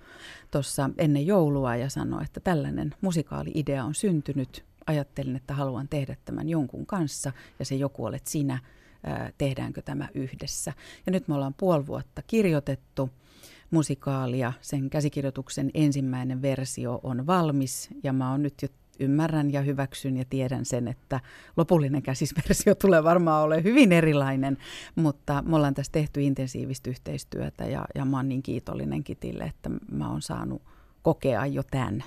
tuossa 0.52 0.90
ennen 0.98 1.28
joulua 1.28 1.76
ja 1.76 1.90
sanoi, 1.90 2.24
että 2.24 2.40
tällainen 2.40 2.96
musikaali-idea 3.02 3.84
on 3.84 3.96
syntynyt. 3.96 4.66
Ajattelin, 4.88 5.36
että 5.36 5.54
haluan 5.54 5.88
tehdä 5.90 6.16
tämän 6.26 6.50
jonkun 6.50 6.86
kanssa 6.86 7.32
ja 7.60 7.66
se 7.66 7.76
joku 7.76 8.06
olet 8.06 8.28
sinä. 8.28 8.60
tehdäänkö 9.38 9.82
tämä 9.82 10.08
yhdessä. 10.14 10.74
Ja 11.06 11.12
nyt 11.12 11.28
me 11.28 11.36
ollaan 11.36 11.54
puoli 11.54 11.88
vuotta 11.88 12.22
kirjoitettu 12.28 13.10
musikaalia. 13.72 14.54
Sen 14.62 14.90
käsikirjoituksen 14.90 15.72
ensimmäinen 15.74 16.42
versio 16.42 17.00
on 17.04 17.28
valmis 17.28 17.90
ja 18.04 18.14
mä 18.14 18.32
oon 18.32 18.44
nyt 18.44 18.54
jo 18.62 18.68
ymmärrän 19.00 19.54
ja 19.54 19.62
hyväksyn 19.62 20.18
ja 20.18 20.26
tiedän 20.30 20.66
sen, 20.66 20.88
että 20.88 21.20
lopullinen 21.58 22.02
käsisversio 22.02 22.76
tulee 22.76 23.04
varmaan 23.04 23.44
olemaan 23.44 23.64
hyvin 23.64 23.92
erilainen, 23.92 24.58
mutta 24.96 25.44
me 25.46 25.56
ollaan 25.56 25.74
tässä 25.74 25.92
tehty 25.92 26.22
intensiivistä 26.22 26.90
yhteistyötä 26.90 27.66
ja, 27.66 27.86
ja 27.96 28.06
mä 28.06 28.18
oon 28.18 28.30
niin 28.30 28.44
kiitollinen 28.44 29.04
Kitille, 29.04 29.44
että 29.44 29.70
mä 29.92 30.10
oon 30.10 30.22
saanut 30.22 30.62
kokea 31.04 31.46
jo 31.46 31.64
tämän. 31.64 32.04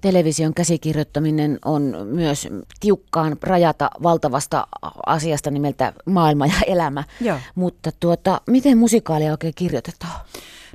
Television 0.00 0.54
käsikirjoittaminen 0.54 1.58
on 1.64 1.96
myös 2.04 2.48
tiukkaan 2.80 3.36
rajata 3.42 3.90
valtavasta 4.02 4.66
asiasta 5.06 5.50
nimeltä 5.50 5.92
maailma 6.06 6.46
ja 6.46 6.60
elämä. 6.66 7.04
Joo. 7.20 7.38
Mutta 7.54 7.90
tuota, 8.00 8.40
miten 8.46 8.78
musikaalia 8.78 9.30
oikein 9.30 9.54
kirjoitetaan? 9.56 10.20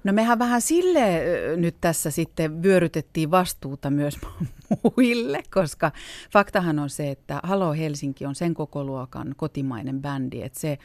No 0.04 0.14
mehän 0.14 0.40
vähän 0.40 0.62
sille 0.62 1.22
nyt 1.58 1.76
tässä 1.82 2.12
sitten 2.12 2.64
vyörytettiin 2.64 3.32
vastuuta 3.32 3.90
myös 3.90 4.20
muille, 4.84 5.44
koska 5.54 5.92
faktahan 6.32 6.80
on 6.80 6.90
se, 6.90 7.12
että 7.12 7.40
Halo 7.44 7.74
Helsinki 7.74 8.26
on 8.26 8.36
sen 8.36 8.54
koko 8.54 8.84
luokan 8.84 9.34
kotimainen 9.38 10.02
bändi, 10.02 10.42
että 10.42 10.60
se 10.60 10.78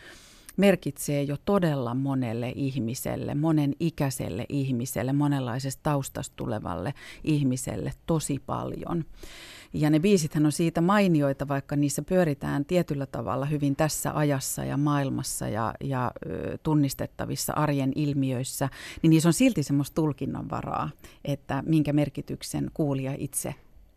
merkitsee 0.57 1.23
jo 1.23 1.37
todella 1.45 1.95
monelle 1.95 2.53
ihmiselle, 2.55 3.35
monen 3.35 3.75
ikäiselle 3.81 4.47
ihmiselle, 4.49 5.13
monenlaisesta 5.13 5.83
taustasta 5.83 6.37
tulevalle 6.37 6.95
ihmiselle 7.25 7.93
tosi 8.07 8.39
paljon. 8.47 9.05
Ja 9.75 9.91
ne 9.91 10.01
biisithän 10.01 10.47
on 10.47 10.53
siitä 10.53 10.81
mainioita, 10.81 11.49
vaikka 11.49 11.77
niissä 11.77 12.03
pyöritään 12.03 12.65
tietyllä 12.65 13.07
tavalla 13.07 13.47
hyvin 13.47 13.77
tässä 13.77 14.19
ajassa 14.19 14.65
ja 14.65 14.77
maailmassa 14.77 15.49
ja, 15.49 15.75
ja 15.81 16.13
tunnistettavissa 16.63 17.53
arjen 17.53 17.93
ilmiöissä, 17.95 18.69
niin 19.03 19.11
niissä 19.11 19.29
on 19.29 19.33
silti 19.33 19.63
semmoista 19.63 19.95
tulkinnanvaraa, 19.95 20.91
että 21.25 21.63
minkä 21.67 21.93
merkityksen 21.93 22.71
kuulija 22.75 23.15
itse 23.19 23.55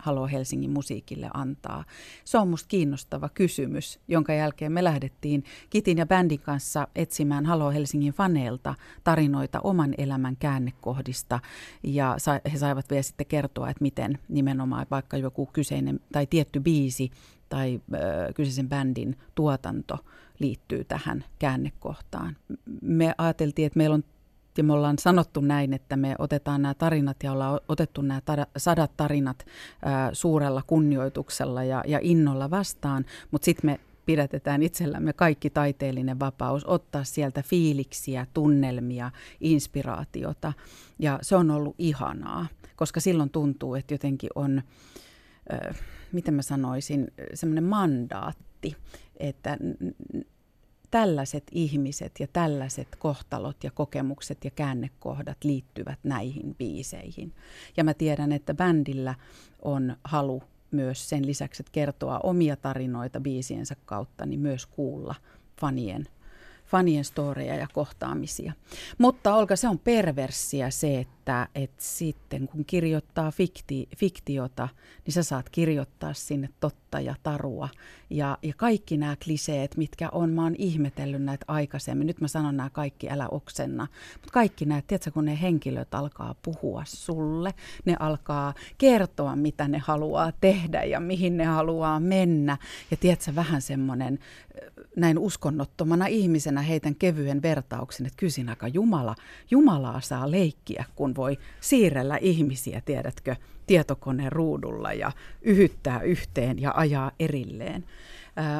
Halo 0.07 0.27
Helsingin 0.27 0.71
musiikille 0.71 1.29
antaa? 1.33 1.83
Se 2.25 2.37
on 2.37 2.47
musta 2.47 2.67
kiinnostava 2.67 3.29
kysymys, 3.29 3.99
jonka 4.07 4.33
jälkeen 4.33 4.71
me 4.71 4.83
lähdettiin 4.83 5.43
Kitin 5.69 5.97
ja 5.97 6.05
bändin 6.05 6.39
kanssa 6.39 6.87
etsimään 6.95 7.45
Halo 7.45 7.71
Helsingin 7.71 8.13
faneilta 8.13 8.75
tarinoita 9.03 9.59
oman 9.59 9.93
elämän 9.97 10.37
käännekohdista. 10.37 11.39
Ja 11.83 12.17
he 12.53 12.57
saivat 12.57 12.89
vielä 12.89 13.01
sitten 13.01 13.27
kertoa, 13.27 13.69
että 13.69 13.81
miten 13.81 14.19
nimenomaan 14.29 14.87
vaikka 14.91 15.17
joku 15.17 15.45
kyseinen 15.45 15.99
tai 16.11 16.27
tietty 16.27 16.59
biisi 16.59 17.11
tai 17.49 17.81
ö, 17.93 18.33
kyseisen 18.33 18.69
bändin 18.69 19.17
tuotanto 19.35 19.97
liittyy 20.39 20.83
tähän 20.83 21.25
käännekohtaan. 21.39 22.37
Me 22.81 23.13
ajateltiin, 23.17 23.65
että 23.65 23.77
meillä 23.77 23.93
on 23.93 24.03
ja 24.57 24.63
me 24.63 24.73
ollaan 24.73 24.99
sanottu 24.99 25.41
näin, 25.41 25.73
että 25.73 25.97
me 25.97 26.15
otetaan 26.19 26.61
nämä 26.61 26.73
tarinat 26.73 27.17
ja 27.23 27.31
ollaan 27.31 27.59
otettu 27.69 28.01
nämä 28.01 28.19
tar- 28.19 28.49
sadat 28.57 28.97
tarinat 28.97 29.45
ää, 29.85 30.13
suurella 30.13 30.63
kunnioituksella 30.67 31.63
ja, 31.63 31.83
ja 31.87 31.99
innolla 32.01 32.49
vastaan, 32.49 33.05
mutta 33.31 33.45
sitten 33.45 33.69
me 33.71 33.79
pidätetään 34.05 34.63
itsellämme 34.63 35.13
kaikki 35.13 35.49
taiteellinen 35.49 36.19
vapaus, 36.19 36.65
ottaa 36.65 37.03
sieltä 37.03 37.43
fiiliksiä, 37.43 38.27
tunnelmia, 38.33 39.11
inspiraatiota. 39.41 40.53
Ja 40.99 41.19
se 41.21 41.35
on 41.35 41.51
ollut 41.51 41.75
ihanaa, 41.77 42.47
koska 42.75 42.99
silloin 42.99 43.29
tuntuu, 43.29 43.75
että 43.75 43.93
jotenkin 43.93 44.29
on, 44.35 44.61
äh, 45.53 45.75
miten 46.11 46.33
mä 46.33 46.41
sanoisin, 46.41 47.07
semmoinen 47.33 47.63
mandaatti, 47.63 48.75
että 49.19 49.57
tällaiset 50.91 51.43
ihmiset 51.51 52.11
ja 52.19 52.27
tällaiset 52.33 52.87
kohtalot 52.99 53.63
ja 53.63 53.71
kokemukset 53.71 54.45
ja 54.45 54.51
käännekohdat 54.51 55.43
liittyvät 55.43 55.99
näihin 56.03 56.55
biiseihin. 56.55 57.33
Ja 57.77 57.83
mä 57.83 57.93
tiedän, 57.93 58.31
että 58.31 58.53
bändillä 58.53 59.15
on 59.61 59.97
halu 60.03 60.43
myös 60.71 61.09
sen 61.09 61.25
lisäksi, 61.27 61.61
että 61.61 61.71
kertoa 61.71 62.19
omia 62.19 62.55
tarinoita 62.55 63.19
biisiensä 63.19 63.75
kautta, 63.85 64.25
niin 64.25 64.39
myös 64.39 64.65
kuulla 64.65 65.15
fanien 65.59 66.07
fanien 66.67 67.05
storeja 67.05 67.55
ja 67.55 67.67
kohtaamisia. 67.73 68.53
Mutta 68.97 69.35
Olga, 69.35 69.55
se 69.55 69.67
on 69.67 69.79
perverssiä 69.79 70.69
se, 70.69 70.99
että, 70.99 71.16
että 71.55 71.83
sitten 71.83 72.47
kun 72.47 72.65
kirjoittaa 72.65 73.31
fikti, 73.31 73.89
fiktiota, 73.97 74.69
niin 75.05 75.13
sä 75.13 75.23
saat 75.23 75.49
kirjoittaa 75.49 76.13
sinne 76.13 76.49
totta 76.59 76.99
ja 76.99 77.15
tarua. 77.23 77.69
Ja, 78.09 78.37
ja 78.41 78.53
kaikki 78.57 78.97
nämä 78.97 79.15
kliseet, 79.23 79.77
mitkä 79.77 80.09
on, 80.11 80.29
mä 80.29 80.43
oon 80.43 80.55
ihmetellyt 80.57 81.23
näitä 81.23 81.45
aikaisemmin. 81.47 82.07
Nyt 82.07 82.21
mä 82.21 82.27
sanon 82.27 82.57
nämä 82.57 82.69
kaikki, 82.69 83.09
älä 83.09 83.27
oksenna. 83.31 83.87
Mutta 84.13 84.33
kaikki 84.33 84.65
nämä, 84.65 84.81
tiedätkö, 84.81 85.11
kun 85.11 85.25
ne 85.25 85.41
henkilöt 85.41 85.93
alkaa 85.93 86.35
puhua 86.41 86.83
sulle, 86.85 87.53
ne 87.85 87.95
alkaa 87.99 88.53
kertoa, 88.77 89.35
mitä 89.35 89.67
ne 89.67 89.77
haluaa 89.77 90.31
tehdä 90.41 90.83
ja 90.83 90.99
mihin 90.99 91.37
ne 91.37 91.45
haluaa 91.45 91.99
mennä. 91.99 92.57
Ja 92.91 92.97
tiedätkö, 92.97 93.35
vähän 93.35 93.61
semmoinen 93.61 94.19
näin 94.95 95.19
uskonnottomana 95.19 96.07
ihmisenä 96.07 96.61
heitän 96.61 96.95
kevyen 96.95 97.41
vertauksen, 97.41 98.05
että 98.05 98.17
kysin 98.17 98.49
aika 98.49 98.67
Jumala, 98.67 99.15
Jumalaa 99.51 100.01
saa 100.01 100.31
leikkiä, 100.31 100.85
kun 100.95 101.15
voi 101.17 101.37
siirrellä 101.61 102.17
ihmisiä, 102.21 102.81
tiedätkö, 102.85 103.35
tietokoneen 103.67 104.31
ruudulla 104.31 104.93
ja 104.93 105.11
yhyttää 105.41 106.01
yhteen 106.01 106.61
ja 106.61 106.73
ajaa 106.75 107.11
erilleen. 107.19 107.85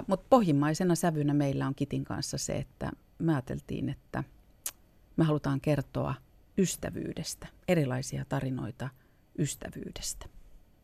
Mutta 0.07 0.25
pohjimmaisena 0.29 0.95
sävynä 0.95 1.33
meillä 1.33 1.67
on 1.67 1.75
Kitin 1.75 2.03
kanssa 2.03 2.37
se, 2.37 2.53
että 2.53 2.91
me 3.19 3.33
ajateltiin, 3.33 3.89
että 3.89 4.23
me 5.17 5.23
halutaan 5.23 5.61
kertoa 5.61 6.13
ystävyydestä, 6.57 7.47
erilaisia 7.67 8.25
tarinoita 8.29 8.89
ystävyydestä. 9.39 10.25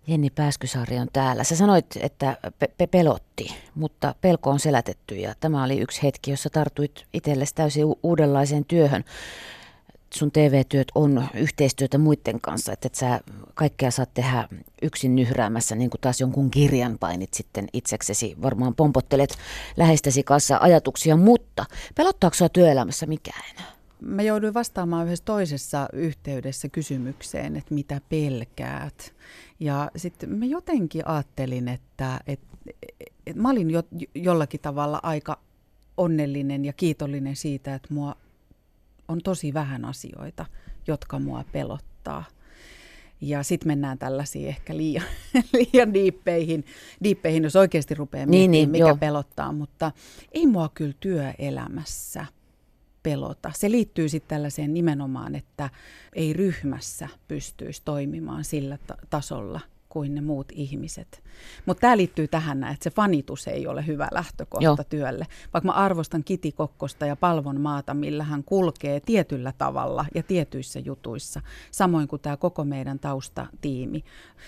Jenni 0.07 0.29
Pääskysaari 0.29 0.97
on 0.99 1.07
täällä. 1.13 1.43
Sä 1.43 1.55
sanoit, 1.55 1.85
että 1.99 2.37
pe- 2.77 2.87
pelotti, 2.87 3.55
mutta 3.75 4.15
pelko 4.21 4.49
on 4.49 4.59
selätetty 4.59 5.15
ja 5.15 5.33
tämä 5.39 5.63
oli 5.63 5.79
yksi 5.79 6.03
hetki, 6.03 6.31
jossa 6.31 6.49
tartuit 6.49 7.05
itsellesi 7.13 7.55
täysin 7.55 7.85
u- 7.85 7.99
uudenlaiseen 8.03 8.65
työhön. 8.65 9.03
Sun 10.15 10.31
TV-työt 10.31 10.87
on 10.95 11.27
yhteistyötä 11.33 11.97
muiden 11.97 12.41
kanssa, 12.41 12.73
että 12.73 12.87
et 12.87 12.95
sä 12.95 13.21
kaikkea 13.53 13.91
saat 13.91 14.13
tehdä 14.13 14.47
yksin 14.81 15.15
nyhräämässä, 15.15 15.75
niin 15.75 15.89
kuin 15.89 16.01
taas 16.01 16.21
jonkun 16.21 16.51
kirjan 16.51 16.97
painit 16.99 17.33
sitten 17.33 17.67
itseksesi. 17.73 18.35
Varmaan 18.41 18.75
pompottelet 18.75 19.37
läheistäsi 19.77 20.23
kanssa 20.23 20.57
ajatuksia, 20.61 21.17
mutta 21.17 21.65
pelottaako 21.95 22.33
sua 22.33 22.49
työelämässä 22.49 23.05
mikään? 23.05 23.55
Mä 24.01 24.21
jouduin 24.21 24.53
vastaamaan 24.53 25.05
yhdessä 25.05 25.25
toisessa 25.25 25.87
yhteydessä 25.93 26.69
kysymykseen, 26.69 27.55
että 27.55 27.73
mitä 27.73 28.01
pelkäät. 28.09 29.13
Ja 29.59 29.91
sitten 29.95 30.29
mä 30.29 30.45
jotenkin 30.45 31.07
ajattelin, 31.07 31.67
että, 31.67 32.19
että, 32.27 32.47
että 33.27 33.41
mä 33.41 33.49
olin 33.49 33.71
jo, 33.71 33.83
jollakin 34.15 34.59
tavalla 34.59 34.99
aika 35.03 35.39
onnellinen 35.97 36.65
ja 36.65 36.73
kiitollinen 36.73 37.35
siitä, 37.35 37.75
että 37.75 37.93
mua 37.93 38.15
on 39.13 39.19
tosi 39.23 39.53
vähän 39.53 39.85
asioita, 39.85 40.45
jotka 40.87 41.19
mua 41.19 41.43
pelottaa. 41.51 42.23
Ja 43.21 43.43
sitten 43.43 43.67
mennään 43.67 43.99
tällaisiin 43.99 44.47
ehkä 44.47 44.77
liian, 44.77 45.05
liian 45.53 45.93
diippeihin, 45.93 46.65
diippeihin, 47.03 47.43
jos 47.43 47.55
oikeasti 47.55 47.95
rupeaa 47.95 48.25
niin, 48.25 48.51
miettimään, 48.51 48.51
niin, 48.51 48.69
mikä 48.69 48.89
joo. 48.89 48.97
pelottaa. 48.97 49.51
Mutta 49.51 49.91
ei 50.31 50.47
mua 50.47 50.69
kyllä 50.73 50.93
työelämässä– 50.99 52.25
pelota. 53.03 53.51
Se 53.55 53.71
liittyy 53.71 54.09
sitten 54.09 54.35
tällaiseen 54.35 54.73
nimenomaan, 54.73 55.35
että 55.35 55.69
ei 56.13 56.33
ryhmässä 56.33 57.09
pystyisi 57.27 57.81
toimimaan 57.85 58.43
sillä 58.43 58.77
ta- 58.87 58.97
tasolla 59.09 59.59
kuin 59.93 60.15
ne 60.15 60.21
muut 60.21 60.47
ihmiset. 60.51 61.23
Mutta 61.65 61.81
tämä 61.81 61.97
liittyy 61.97 62.27
tähän, 62.27 62.63
että 62.63 62.83
se 62.83 62.89
fanitus 62.89 63.47
ei 63.47 63.67
ole 63.67 63.87
hyvä 63.87 64.07
lähtökohta 64.11 64.63
Joo. 64.63 64.77
työlle. 64.89 65.27
Vaikka 65.53 65.65
mä 65.65 65.71
arvostan 65.71 66.23
Kiti 66.23 66.51
Kokkosta 66.51 67.05
ja 67.05 67.15
Palvon 67.15 67.61
maata, 67.61 67.93
millä 67.93 68.23
hän 68.23 68.43
kulkee 68.43 68.99
tietyllä 68.99 69.53
tavalla 69.57 70.05
ja 70.15 70.23
tietyissä 70.23 70.79
jutuissa, 70.79 71.41
samoin 71.71 72.07
kuin 72.07 72.21
tämä 72.21 72.37
koko 72.37 72.65
meidän 72.65 72.99
taustatiimi, 72.99 74.03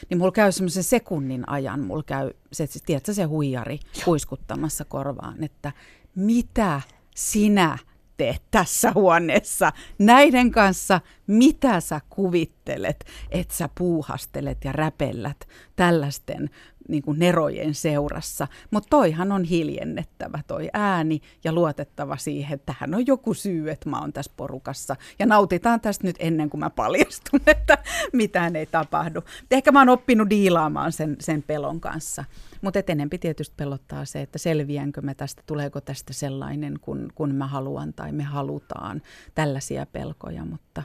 niin 0.10 0.17
mulla 0.17 0.31
käy 0.31 0.51
semmoisen 0.51 0.84
sekunnin 0.84 1.49
ajan, 1.49 1.79
mulla 1.79 2.03
käy 2.03 2.31
se, 2.51 2.67
tiedätkö, 2.86 3.13
se 3.13 3.23
huijari 3.23 3.79
kuiskuttamassa 4.05 4.86
korvaan, 4.86 5.43
että 5.43 5.71
mitä 6.15 6.81
sinä 7.15 7.77
tee 8.17 8.38
tässä 8.51 8.91
huoneessa. 8.95 9.71
Näiden 9.99 10.51
kanssa, 10.51 11.01
mitä 11.28 11.80
sä 11.80 12.01
kuvittelet, 12.10 13.06
että 13.30 13.56
sä 13.56 13.69
puuhastelet 13.78 14.63
ja 14.63 14.71
räpellät 14.71 15.47
tällaisten 15.75 16.49
niin 16.88 17.04
kuin 17.04 17.19
nerojen 17.19 17.74
seurassa. 17.74 18.48
Mutta 18.71 18.89
toihan 18.89 19.32
on 19.32 19.43
hiljennettävä 19.43 20.39
toi 20.48 20.69
ääni 20.74 21.21
ja 21.43 21.54
luotettava 21.54 22.17
siihen, 22.17 22.56
että 22.56 22.74
tähän 22.74 22.95
on 22.95 23.08
joku 23.08 23.34
syy, 23.34 23.69
että 23.69 23.89
mä 23.89 24.00
oon 24.00 24.13
tässä 24.13 24.32
porukassa. 24.38 24.95
Ja 25.19 25.26
nautitaan 25.26 25.82
tästä 25.82 26.08
nyt 26.08 26.15
ennen 26.19 26.50
kuin 26.50 26.60
mä 26.60 26.69
paljastun, 26.69 27.41
että 27.48 27.78
mitään 28.13 28.56
ei 28.56 28.65
tapahdu. 28.65 29.21
Ehkä 29.52 29.71
mä 29.71 29.80
oon 29.80 29.89
oppinut 29.89 30.30
diilaamaan 30.30 30.91
sen, 30.91 31.15
sen 31.19 31.43
pelon 31.43 31.80
kanssa. 31.82 32.24
Mutta 32.62 32.80
enempi 32.88 33.17
tietysti 33.17 33.54
pelottaa 33.58 34.06
se, 34.06 34.21
että 34.21 34.38
selviänkö 34.38 35.02
mä 35.02 35.13
tästä, 35.13 35.43
tuleeko 35.45 35.82
tästä 35.82 36.13
sellainen, 36.13 36.80
kun, 36.82 37.12
kun 37.15 37.36
mä 37.36 37.48
haluan 37.48 37.93
tai 37.93 38.12
me 38.12 38.24
halutaan. 38.24 39.02
Tällaisia 39.36 39.86
pelkoja, 39.86 40.45
mutta 40.45 40.84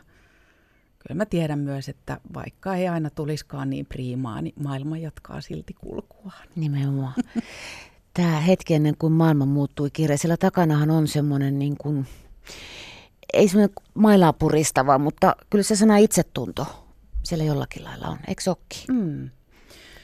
kyllä 1.08 1.18
mä 1.18 1.26
tiedän 1.26 1.58
myös, 1.58 1.88
että 1.88 2.20
vaikka 2.34 2.74
ei 2.74 2.88
aina 2.88 3.10
tulisikaan 3.10 3.70
niin 3.70 3.86
priimaa, 3.86 4.42
niin 4.42 4.54
maailma 4.62 4.98
jatkaa 4.98 5.40
silti 5.40 5.74
kulkuaan. 5.74 6.48
Nimenomaan. 6.56 7.14
Tämä 8.14 8.40
hetki 8.40 8.74
ennen 8.74 8.96
kuin 8.98 9.12
maailma 9.12 9.46
muuttui 9.46 9.90
kirja, 9.90 10.18
sillä 10.18 10.36
takanahan 10.36 10.90
on 10.90 11.08
semmoinen 11.08 11.58
niin 11.58 11.76
kuin, 11.76 12.06
ei 13.32 13.48
semmoinen 13.48 13.74
mailaa 13.94 14.32
puristava, 14.32 14.98
mutta 14.98 15.36
kyllä 15.50 15.62
se 15.62 15.76
sana 15.76 15.96
itsetunto 15.96 16.66
siellä 17.22 17.44
jollakin 17.44 17.84
lailla 17.84 18.08
on, 18.08 18.18
eikö 18.28 18.42
Mm. 18.88 19.30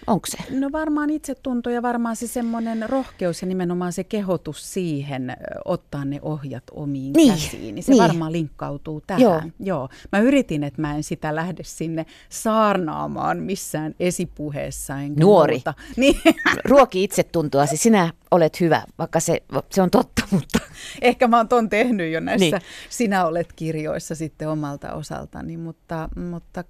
Onko 0.06 0.26
se? 0.26 0.38
No 0.50 0.72
varmaan 0.72 1.10
itsetunto 1.10 1.70
ja 1.70 1.82
varmaan 1.82 2.16
se 2.16 2.26
semmoinen 2.26 2.90
rohkeus 2.90 3.42
ja 3.42 3.48
nimenomaan 3.48 3.92
se 3.92 4.04
kehotus 4.04 4.72
siihen 4.72 5.36
ottaa 5.64 6.04
ne 6.04 6.18
ohjat 6.22 6.64
omiin 6.70 7.12
niin, 7.12 7.32
käsiin, 7.32 7.74
niin 7.74 7.82
se 7.82 7.92
niin. 7.92 8.02
varmaan 8.02 8.32
linkkautuu 8.32 9.02
tähän. 9.06 9.22
Joo. 9.22 9.42
Joo. 9.60 9.88
Mä 10.12 10.18
yritin, 10.18 10.64
että 10.64 10.80
mä 10.80 10.96
en 10.96 11.02
sitä 11.02 11.34
lähde 11.34 11.62
sinne 11.64 12.06
saarnaamaan 12.28 13.38
missään 13.38 13.94
esipuheessa. 14.00 14.94
Nuori. 15.20 15.54
Muuta. 15.54 15.74
Niin. 15.96 16.20
Ruoki 16.64 17.04
itsetuntoasi, 17.04 17.76
sinä 17.76 18.12
olet 18.30 18.60
hyvä, 18.60 18.82
vaikka 18.98 19.20
se, 19.20 19.42
se 19.70 19.82
on 19.82 19.90
totta, 19.90 20.22
mutta... 20.30 20.58
Ehkä 21.02 21.28
mä 21.28 21.36
oon 21.36 21.48
ton 21.48 21.68
tehnyt 21.68 22.12
jo 22.12 22.20
näissä 22.20 22.56
niin. 22.56 22.66
Sinä 22.88 23.26
olet 23.26 23.52
kirjoissa 23.52 24.14
sitten 24.14 24.48
omalta 24.48 24.92
osaltani, 24.92 25.56
mutta, 25.56 26.08
mutta 26.30 26.64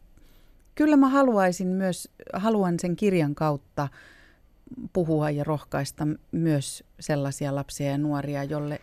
kyllä 0.76 0.96
mä 0.96 1.08
haluaisin 1.08 1.68
myös, 1.68 2.08
haluan 2.32 2.74
sen 2.80 2.96
kirjan 2.96 3.34
kautta 3.34 3.88
puhua 4.92 5.30
ja 5.30 5.44
rohkaista 5.44 6.06
myös 6.32 6.84
sellaisia 7.00 7.54
lapsia 7.54 7.90
ja 7.90 7.98
nuoria, 7.98 8.44
jolle 8.44 8.80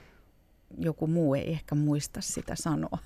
joku 0.78 1.08
muu 1.08 1.36
ei 1.36 1.52
ehkä 1.52 1.76
muista 1.76 2.22
sitä 2.22 2.56
sanoa. 2.56 2.98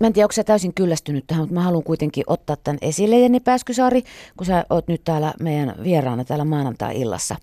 Mä 0.00 0.06
en 0.06 0.12
tiedä, 0.12 0.24
onko 0.24 0.32
sä 0.32 0.44
täysin 0.44 0.74
kyllästynyt 0.74 1.26
tähän, 1.26 1.42
mutta 1.42 1.54
mä 1.54 1.62
haluan 1.62 1.84
kuitenkin 1.84 2.24
ottaa 2.26 2.56
tämän 2.56 2.78
esille, 2.82 3.18
Jenni 3.18 3.40
Pääskysaari, 3.40 4.02
kun 4.36 4.46
sä 4.46 4.64
oot 4.70 4.88
nyt 4.88 5.04
täällä 5.04 5.34
meidän 5.40 5.74
vieraana 5.82 6.24
täällä 6.24 6.44
maanantai-illassa. 6.44 7.36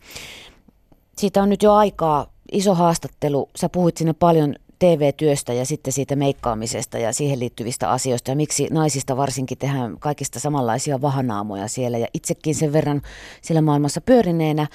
Siitä 1.18 1.44
on 1.44 1.50
nyt 1.50 1.64
jo 1.64 1.74
aikaa 1.74 2.34
iso 2.52 2.76
haastattelu. 2.76 3.50
Sä 3.56 3.70
puhuit 3.70 3.98
sinne 3.98 4.14
paljon 4.14 4.56
TV-työstä 4.80 5.54
ja 5.54 5.66
sitten 5.66 5.94
siitä 5.94 6.16
meikkaamisesta 6.16 6.98
ja 6.98 7.14
siihen 7.14 7.40
liittyvistä 7.40 7.92
asioista 7.92 8.32
ja 8.32 8.36
miksi 8.36 8.68
naisista 8.72 9.18
varsinkin 9.18 9.58
tehdään 9.58 10.00
kaikista 10.00 10.40
samanlaisia 10.40 11.02
vahanaamoja 11.02 11.68
siellä 11.68 11.98
ja 11.98 12.08
itsekin 12.14 12.56
sen 12.56 12.74
verran 12.74 13.02
siellä 13.42 13.62
maailmassa 13.62 14.02
pyörineenä, 14.02 14.68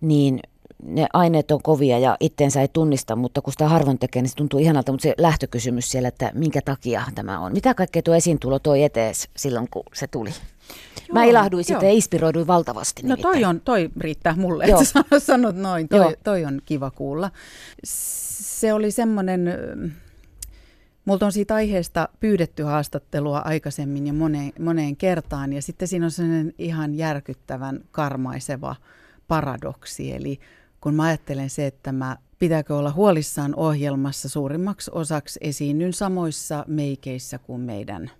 niin 0.00 0.40
ne 0.82 1.06
aineet 1.12 1.50
on 1.50 1.62
kovia 1.62 1.98
ja 1.98 2.16
itteensä 2.20 2.60
ei 2.60 2.68
tunnista, 2.68 3.16
mutta 3.16 3.42
kun 3.42 3.52
sitä 3.52 3.68
harvoin 3.68 3.98
tekee, 3.98 4.22
niin 4.22 4.30
se 4.30 4.36
tuntuu 4.36 4.60
ihanalta, 4.60 4.92
mutta 4.92 5.02
se 5.02 5.14
lähtökysymys 5.18 5.90
siellä, 5.90 6.08
että 6.08 6.32
minkä 6.34 6.60
takia 6.64 7.02
tämä 7.14 7.40
on. 7.40 7.52
Mitä 7.52 7.74
kaikkea 7.74 8.02
tuo 8.02 8.14
esiintulo 8.14 8.58
toi 8.58 8.82
etees 8.82 9.28
silloin, 9.36 9.68
kun 9.70 9.82
se 9.94 10.06
tuli? 10.06 10.30
Joo, 10.30 11.12
Mä 11.12 11.24
ilahduin 11.24 11.64
sitä 11.64 11.84
ja 11.84 11.90
inspiroiduin 11.90 12.46
valtavasti. 12.46 13.02
No 13.02 13.16
toi, 13.16 13.44
on, 13.44 13.60
toi 13.60 13.90
riittää 14.00 14.34
mulle, 14.36 14.66
Joo. 14.66 14.80
että 14.80 15.20
sanot 15.20 15.56
noin. 15.56 15.88
Toi, 15.88 16.16
toi 16.24 16.44
on 16.44 16.60
kiva 16.64 16.90
kuulla. 16.90 17.30
Se 18.40 18.72
oli 18.72 18.90
semmoinen, 18.90 19.52
multa 21.04 21.26
on 21.26 21.32
siitä 21.32 21.54
aiheesta 21.54 22.08
pyydetty 22.20 22.62
haastattelua 22.62 23.38
aikaisemmin 23.38 24.06
ja 24.06 24.12
moneen, 24.12 24.52
moneen 24.58 24.96
kertaan. 24.96 25.52
Ja 25.52 25.62
sitten 25.62 25.88
siinä 25.88 26.06
on 26.06 26.10
sellainen 26.10 26.54
ihan 26.58 26.94
järkyttävän 26.94 27.80
karmaiseva 27.90 28.76
paradoksi. 29.28 30.12
Eli 30.12 30.40
kun 30.80 30.94
mä 30.94 31.02
ajattelen 31.02 31.50
se, 31.50 31.66
että 31.66 31.92
mä 31.92 32.16
pitääkö 32.38 32.76
olla 32.76 32.92
huolissaan 32.92 33.54
ohjelmassa 33.54 34.28
suurimmaksi 34.28 34.90
osaksi 34.94 35.38
esiinnyn 35.42 35.92
samoissa 35.92 36.64
meikeissä 36.68 37.38
kuin 37.38 37.60
meidän 37.60 38.10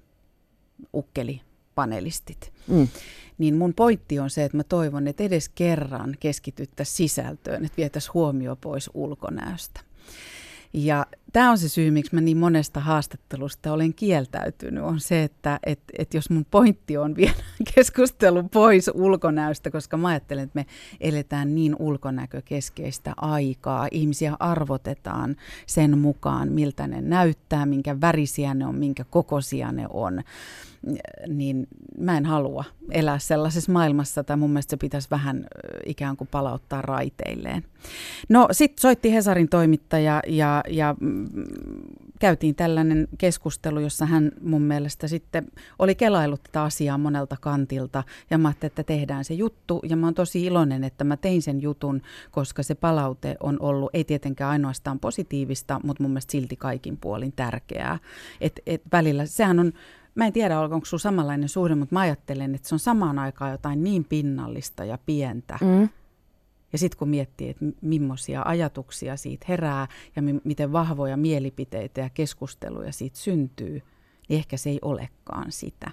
ukkelipanelistit. 0.95 2.53
Mm. 2.69 2.89
Niin 3.39 3.57
mun 3.57 3.75
pointti 3.75 4.19
on 4.19 4.31
se, 4.31 4.45
että 4.45 4.57
mä 4.57 4.65
toivon, 4.65 5.09
että 5.09 5.23
edes 5.23 5.49
kerran 5.49 6.17
keskityttäisiin 6.21 6.97
sisältöön, 6.97 7.65
että 7.65 7.77
vietäisiin 7.77 8.15
huomio 8.15 8.57
pois 8.57 8.91
ulkonäöstä. 8.95 9.81
Ja 10.73 11.07
tämä 11.33 11.51
on 11.51 11.59
se 11.59 11.69
syy, 11.69 11.91
miksi 11.91 12.15
mä 12.15 12.21
niin 12.21 12.37
monesta 12.37 12.81
haastattelusta 12.81 13.73
olen 13.73 13.95
kieltäytynyt, 13.95 14.85
on 14.85 15.01
se, 15.01 15.23
että 15.23 15.59
et, 15.67 15.81
et 15.99 16.15
jos 16.15 16.31
mun 16.31 16.47
pointti 16.51 16.97
on 16.97 17.17
viedä 17.17 17.35
keskustelu 17.75 18.43
pois 18.43 18.91
ulkonäöstä, 18.95 19.71
koska 19.71 19.97
mä 19.97 20.09
ajattelen, 20.09 20.45
että 20.45 20.59
me 20.59 20.67
eletään 21.01 21.55
niin 21.55 21.77
ulkonäkökeskeistä 21.79 23.15
aikaa. 23.17 23.89
Ihmisiä 23.91 24.37
arvotetaan 24.39 25.37
sen 25.67 25.99
mukaan, 25.99 26.53
miltä 26.53 26.87
ne 26.87 27.01
näyttää, 27.01 27.67
minkä 27.67 28.01
värisiä 28.01 28.55
ne 28.55 28.67
on, 28.67 28.75
minkä 28.75 29.05
kokoisia 29.05 29.73
ne 29.73 29.87
on 29.91 30.23
niin 31.29 31.67
mä 31.99 32.17
en 32.17 32.27
halua 32.27 32.65
elää 32.91 33.19
sellaisessa 33.19 33.73
maailmassa, 33.73 34.25
tai 34.25 34.37
mun 34.37 34.51
mielestä 34.51 34.71
se 34.71 34.77
pitäisi 34.77 35.11
vähän 35.11 35.47
ikään 35.87 36.17
kuin 36.17 36.29
palauttaa 36.29 36.83
raiteilleen. 36.83 37.65
No 38.29 38.49
sitten 38.53 38.81
soitti 38.81 39.13
Hesarin 39.13 39.49
toimittaja 39.49 40.23
ja, 40.27 40.63
ja 40.69 40.95
käytiin 42.19 42.55
tällainen 42.55 43.09
keskustelu, 43.19 43.81
jossa 43.81 44.07
hän 44.07 44.33
mun 44.43 44.63
mielestä 44.63 45.09
sitten 45.09 45.47
oli 45.79 45.95
kelailut 45.95 46.43
tätä 46.43 46.63
asiaa 46.63 46.99
monelta 46.99 47.37
kantilta 47.41 48.05
ja 48.31 48.39
mä 48.39 48.49
ajattelin, 48.49 48.71
että 48.71 48.83
tehdään 48.83 49.25
se 49.25 49.35
juttu 49.35 49.81
ja 49.89 49.97
mä 49.97 50.07
oon 50.07 50.15
tosi 50.15 50.45
iloinen, 50.45 50.85
että 50.85 51.05
mä 51.05 51.17
tein 51.17 51.43
sen 51.43 51.63
jutun, 51.63 52.03
koska 52.31 52.63
se 52.63 52.75
palaute 52.75 53.37
on 53.41 53.57
ollut 53.61 53.91
ei 53.93 54.05
tietenkään 54.05 54.51
ainoastaan 54.51 55.01
positiivista, 55.01 55.81
mutta 55.85 56.03
mun 56.03 56.11
mielestä 56.11 56.33
silti 56.33 56.57
kaikin 56.57 56.97
puolin 56.97 57.33
tärkeää. 57.33 57.99
Et, 58.41 58.61
et 58.67 58.83
välillä, 58.93 59.27
sehän 59.27 59.59
on 59.59 59.73
Mä 60.15 60.27
en 60.27 60.33
tiedä, 60.33 60.61
onko 60.61 60.85
sinulla 60.85 61.03
samanlainen 61.03 61.49
suhde, 61.49 61.75
mutta 61.75 61.95
mä 61.95 62.01
ajattelen, 62.01 62.55
että 62.55 62.69
se 62.69 62.75
on 62.75 62.79
samaan 62.79 63.19
aikaan 63.19 63.51
jotain 63.51 63.85
niin 63.85 64.05
pinnallista 64.05 64.85
ja 64.85 64.99
pientä. 65.07 65.59
Mm. 65.61 65.89
Ja 66.73 66.79
sitten 66.79 66.99
kun 66.99 67.09
miettii, 67.09 67.49
että 67.51 67.65
millaisia 67.81 68.43
ajatuksia 68.45 69.17
siitä 69.17 69.47
herää 69.49 69.89
ja 70.17 70.23
mi- 70.23 70.41
miten 70.45 70.73
vahvoja 70.73 71.17
mielipiteitä 71.17 72.01
ja 72.01 72.11
keskusteluja 72.11 72.93
siitä 72.93 73.19
syntyy, 73.19 73.83
niin 74.29 74.39
ehkä 74.39 74.57
se 74.57 74.71
ei 74.71 74.79
olekaan 74.83 75.53
sitä. 75.53 75.91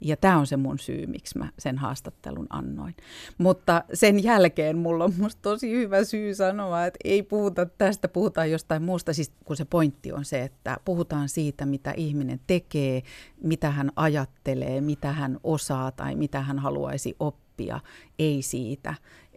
Ja 0.00 0.16
tämä 0.16 0.38
on 0.38 0.46
se 0.46 0.56
mun 0.56 0.78
syy, 0.78 1.06
miksi 1.06 1.38
mä 1.38 1.52
sen 1.58 1.78
haastattelun 1.78 2.46
annoin. 2.50 2.94
Mutta 3.38 3.84
sen 3.94 4.22
jälkeen 4.22 4.78
mulla 4.78 5.04
on 5.04 5.12
musta 5.18 5.42
tosi 5.42 5.70
hyvä 5.70 6.04
syy 6.04 6.34
sanoa, 6.34 6.86
että 6.86 6.98
ei 7.04 7.22
puhuta 7.22 7.66
tästä, 7.66 8.08
puhutaan 8.08 8.50
jostain 8.50 8.82
muusta. 8.82 9.14
Siis 9.14 9.32
kun 9.44 9.56
se 9.56 9.64
pointti 9.64 10.12
on 10.12 10.24
se, 10.24 10.42
että 10.42 10.76
puhutaan 10.84 11.28
siitä, 11.28 11.66
mitä 11.66 11.94
ihminen 11.96 12.40
tekee, 12.46 13.02
mitä 13.42 13.70
hän 13.70 13.92
ajattelee, 13.96 14.80
mitä 14.80 15.12
hän 15.12 15.38
osaa 15.44 15.92
tai 15.92 16.14
mitä 16.14 16.40
hän 16.40 16.58
haluaisi 16.58 17.16
oppia. 17.20 17.80
Ei 18.18 18.42
siitä, 18.42 18.94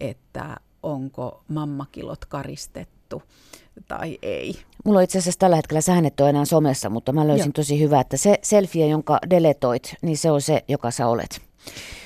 että 0.10 0.58
onko 0.84 1.44
mammakilot 1.48 2.26
karistettu 2.26 3.24
tai 3.88 4.20
ei. 4.22 4.56
Mulla 4.86 5.00
on 5.00 5.04
itse 5.04 5.18
asiassa 5.18 5.40
tällä 5.40 5.56
hetkellä, 5.56 6.08
et 6.08 6.20
ole 6.20 6.30
enää 6.30 6.46
somessa, 6.46 6.90
mutta 6.90 7.14
mä 7.14 7.28
löysin 7.28 7.46
Joo. 7.46 7.52
tosi 7.54 7.80
hyvä, 7.80 8.00
että 8.00 8.18
se 8.18 8.40
selfie, 8.42 8.88
jonka 8.88 9.20
deletoit, 9.30 9.96
niin 10.02 10.18
se 10.18 10.32
on 10.32 10.42
se, 10.42 10.64
joka 10.68 10.92
sä 10.92 11.08
olet. 11.08 11.42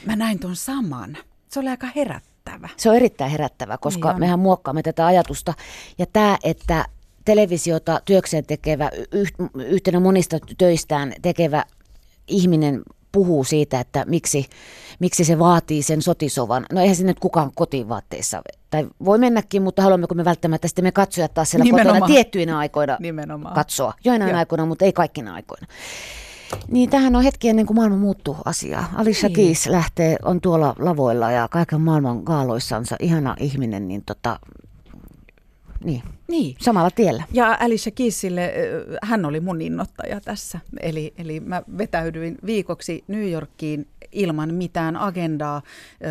Mä 0.05 0.15
näin 0.15 0.39
tuon 0.39 0.55
saman. 0.55 1.17
Se 1.47 1.59
oli 1.59 1.69
aika 1.69 1.87
herättävä. 1.95 2.69
Se 2.77 2.89
on 2.89 2.95
erittäin 2.95 3.31
herättävä, 3.31 3.77
koska 3.77 4.11
niin 4.11 4.19
mehän 4.19 4.39
muokkaamme 4.39 4.83
tätä 4.83 5.05
ajatusta. 5.05 5.53
Ja 5.97 6.05
tämä, 6.05 6.37
että 6.43 6.85
televisiota 7.25 8.01
työkseen 8.05 8.45
tekevä, 8.45 8.91
yhtenä 9.55 9.99
monista 9.99 10.37
töistään 10.57 11.13
tekevä 11.21 11.65
ihminen 12.27 12.83
puhuu 13.15 13.43
siitä, 13.43 13.79
että 13.79 14.05
miksi, 14.07 14.45
miksi 14.99 15.25
se 15.25 15.39
vaatii 15.39 15.83
sen 15.83 16.01
sotisovan. 16.01 16.65
No 16.71 16.81
eihän 16.81 16.95
sinne 16.95 17.09
nyt 17.09 17.19
kukaan 17.19 17.51
kotivaatteissa, 17.55 18.41
tai 18.69 18.87
voi 19.05 19.17
mennäkin, 19.17 19.61
mutta 19.61 19.81
haluammeko 19.81 20.15
me 20.15 20.25
välttämättä 20.25 20.67
sitten 20.67 20.85
me 20.85 20.91
katsojat 20.91 21.33
taas 21.33 21.51
siellä 21.51 21.63
Nimenomaan. 21.63 22.01
kotona 22.01 22.13
tiettyinä 22.13 22.57
aikoina 22.57 22.97
Nimenomaan. 22.99 23.55
katsoa. 23.55 23.93
Joinain 24.03 24.29
Joo. 24.29 24.39
aikoina, 24.39 24.65
mutta 24.65 24.85
ei 24.85 24.93
kaikkina 24.93 25.33
aikoina. 25.33 25.67
Niin 26.67 26.89
tähän 26.89 27.15
on 27.15 27.23
hetki 27.23 27.49
ennen 27.49 27.65
kuin 27.65 27.77
maailma 27.77 27.97
muuttuu 27.97 28.37
asiaa. 28.45 28.91
Alicia 28.95 29.29
niin. 29.29 29.35
Keys 29.35 29.67
lähtee, 29.67 30.15
on 30.23 30.41
tuolla 30.41 30.75
lavoilla 30.79 31.31
ja 31.31 31.47
kaiken 31.51 31.81
maailman 31.81 32.21
gaaloissansa 32.23 32.95
ihana 32.99 33.35
ihminen, 33.39 33.87
niin 33.87 34.03
tota, 34.05 34.39
niin. 35.85 36.03
niin. 36.27 36.55
Samalla 36.59 36.91
tiellä. 36.91 37.23
Ja 37.33 37.57
Alicia 37.59 37.91
Keysille, 37.91 38.53
hän 39.03 39.25
oli 39.25 39.39
mun 39.39 39.61
innoittaja 39.61 40.21
tässä. 40.21 40.59
Eli, 40.79 41.13
eli 41.17 41.39
mä 41.39 41.63
vetäydyin 41.77 42.37
viikoksi 42.45 43.03
New 43.07 43.31
Yorkiin 43.31 43.87
ilman 44.15 44.53
mitään 44.53 44.95
agendaa 44.95 45.61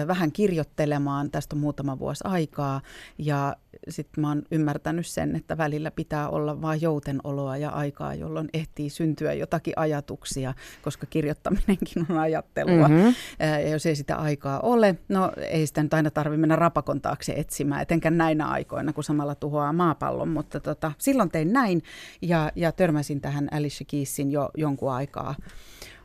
vähän 0.07 0.33
kirjoittelemaan. 0.33 1.31
Tästä 1.31 1.57
on 1.57 1.61
muutama 1.61 1.99
vuosi 1.99 2.25
aikaa 2.27 2.81
ja 3.19 3.57
sitten 3.89 4.23
mä 4.23 4.29
oon 4.29 4.43
ymmärtänyt 4.51 5.07
sen, 5.07 5.37
että 5.37 5.59
välillä 5.59 5.91
pitää 5.91 6.29
olla 6.29 6.63
vain 6.63 6.83
joutenoloa 6.83 7.57
ja 7.57 7.71
aikaa, 7.71 8.15
jolloin 8.15 8.49
ehtii 8.55 8.91
syntyä 8.91 9.33
jotakin 9.33 9.75
ajatuksia, 9.77 10.55
koska 10.83 11.07
kirjoittaminenkin 11.07 12.07
on 12.11 12.19
ajattelua. 12.19 12.89
Mm-hmm. 12.89 13.15
Ja 13.63 13.69
jos 13.69 13.87
ei 13.87 13.97
sitä 13.97 14.17
aikaa 14.17 14.61
ole, 14.61 14.97
no 15.09 15.33
ei 15.37 15.67
sitä 15.67 15.83
nyt 15.83 15.95
aina 15.95 16.11
tarvitse 16.11 16.41
mennä 16.41 16.57
rapakon 16.57 17.01
taakse 17.01 17.33
etsimään, 17.37 17.83
etenkään 17.83 18.19
näinä 18.19 18.47
aikoina, 18.49 18.93
kun 18.93 19.05
samalla 19.05 19.35
tuhoaa 19.35 19.73
maapallon, 19.73 20.29
mutta 20.29 20.61
tota, 20.61 20.93
silloin 20.99 21.31
tein 21.31 21.53
näin 21.53 21.83
ja, 22.23 22.53
ja 22.55 22.73
törmäsin 22.73 23.21
tähän 23.21 23.49
Alicia 23.53 23.87
Keysin 23.91 24.31
jo 24.31 24.51
jonkun 24.57 24.93
aikaa 24.93 25.35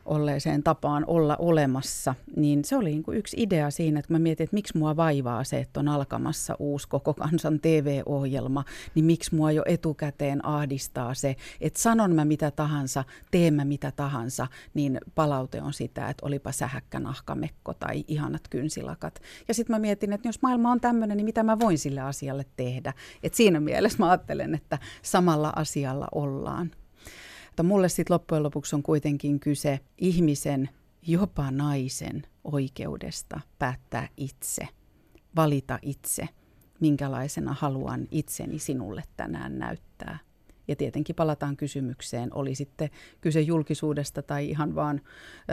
olleeseen 0.04 0.62
tapaan 0.62 1.04
olla 1.06 1.36
olemassa, 1.36 2.14
niin 2.36 2.64
se 2.64 2.76
oli 2.76 2.90
niin 2.90 3.02
kuin 3.02 3.18
yksi 3.18 3.36
idea 3.40 3.70
siinä, 3.70 4.00
että 4.00 4.12
mä 4.12 4.18
mietin, 4.18 4.44
että 4.44 4.54
miksi 4.54 4.78
mua 4.78 4.96
vaivaa 4.96 5.44
se, 5.44 5.58
että 5.58 5.80
on 5.80 5.88
alkamassa 5.88 6.56
uusi 6.58 6.88
koko 6.88 7.14
kansan 7.14 7.60
TV-ohjelma, 7.60 8.64
niin 8.94 9.04
miksi 9.04 9.34
mua 9.34 9.52
jo 9.52 9.62
etukäteen 9.66 10.46
ahdistaa 10.46 11.14
se, 11.14 11.36
että 11.60 11.80
sanon 11.80 12.14
mä 12.14 12.24
mitä 12.24 12.50
tahansa, 12.50 13.04
teen 13.30 13.54
mä 13.54 13.64
mitä 13.64 13.92
tahansa, 13.92 14.46
niin 14.74 15.00
palaute 15.14 15.62
on 15.62 15.72
sitä, 15.72 16.08
että 16.08 16.26
olipa 16.26 16.52
sähäkkä 16.52 17.00
nahkamekko 17.00 17.74
tai 17.74 18.04
ihanat 18.08 18.48
kynsilakat. 18.50 19.20
Ja 19.48 19.54
sitten 19.54 19.76
mä 19.76 19.80
mietin, 19.80 20.12
että 20.12 20.28
jos 20.28 20.42
maailma 20.42 20.72
on 20.72 20.80
tämmöinen, 20.80 21.16
niin 21.16 21.24
mitä 21.24 21.42
mä 21.42 21.58
voin 21.58 21.78
sille 21.78 22.00
asialle 22.00 22.44
tehdä. 22.56 22.92
Et 23.22 23.34
siinä 23.34 23.60
mielessä 23.60 23.98
mä 23.98 24.10
ajattelen, 24.10 24.54
että 24.54 24.78
samalla 25.02 25.52
asialla 25.56 26.08
ollaan. 26.14 26.70
Mutta 27.60 27.68
mulle 27.74 27.88
sitten 27.88 28.14
loppujen 28.14 28.42
lopuksi 28.42 28.76
on 28.76 28.82
kuitenkin 28.82 29.40
kyse 29.40 29.80
ihmisen, 29.98 30.68
jopa 31.06 31.50
naisen 31.50 32.22
oikeudesta 32.44 33.40
päättää 33.58 34.08
itse, 34.16 34.68
valita 35.36 35.78
itse, 35.82 36.28
minkälaisena 36.80 37.56
haluan 37.58 38.08
itseni 38.10 38.58
sinulle 38.58 39.02
tänään 39.16 39.58
näyttää. 39.58 40.18
Ja 40.68 40.76
tietenkin 40.76 41.16
palataan 41.16 41.56
kysymykseen, 41.56 42.34
oli 42.34 42.54
sitten 42.54 42.90
kyse 43.20 43.40
julkisuudesta 43.40 44.22
tai 44.22 44.48
ihan 44.50 44.74
vaan 44.74 45.00
ö, 45.00 45.52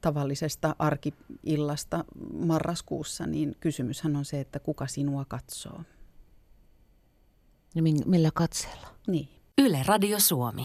tavallisesta 0.00 0.76
arkiillasta 0.78 2.04
marraskuussa, 2.32 3.26
niin 3.26 3.56
kysymyshän 3.60 4.16
on 4.16 4.24
se, 4.24 4.40
että 4.40 4.58
kuka 4.58 4.86
sinua 4.86 5.24
katsoo. 5.24 5.80
Ja 7.74 7.82
millä 8.06 8.30
katseella? 8.34 8.88
Niin. 9.06 9.28
Yle 9.58 9.82
Radio 9.86 10.20
Suomi. 10.20 10.56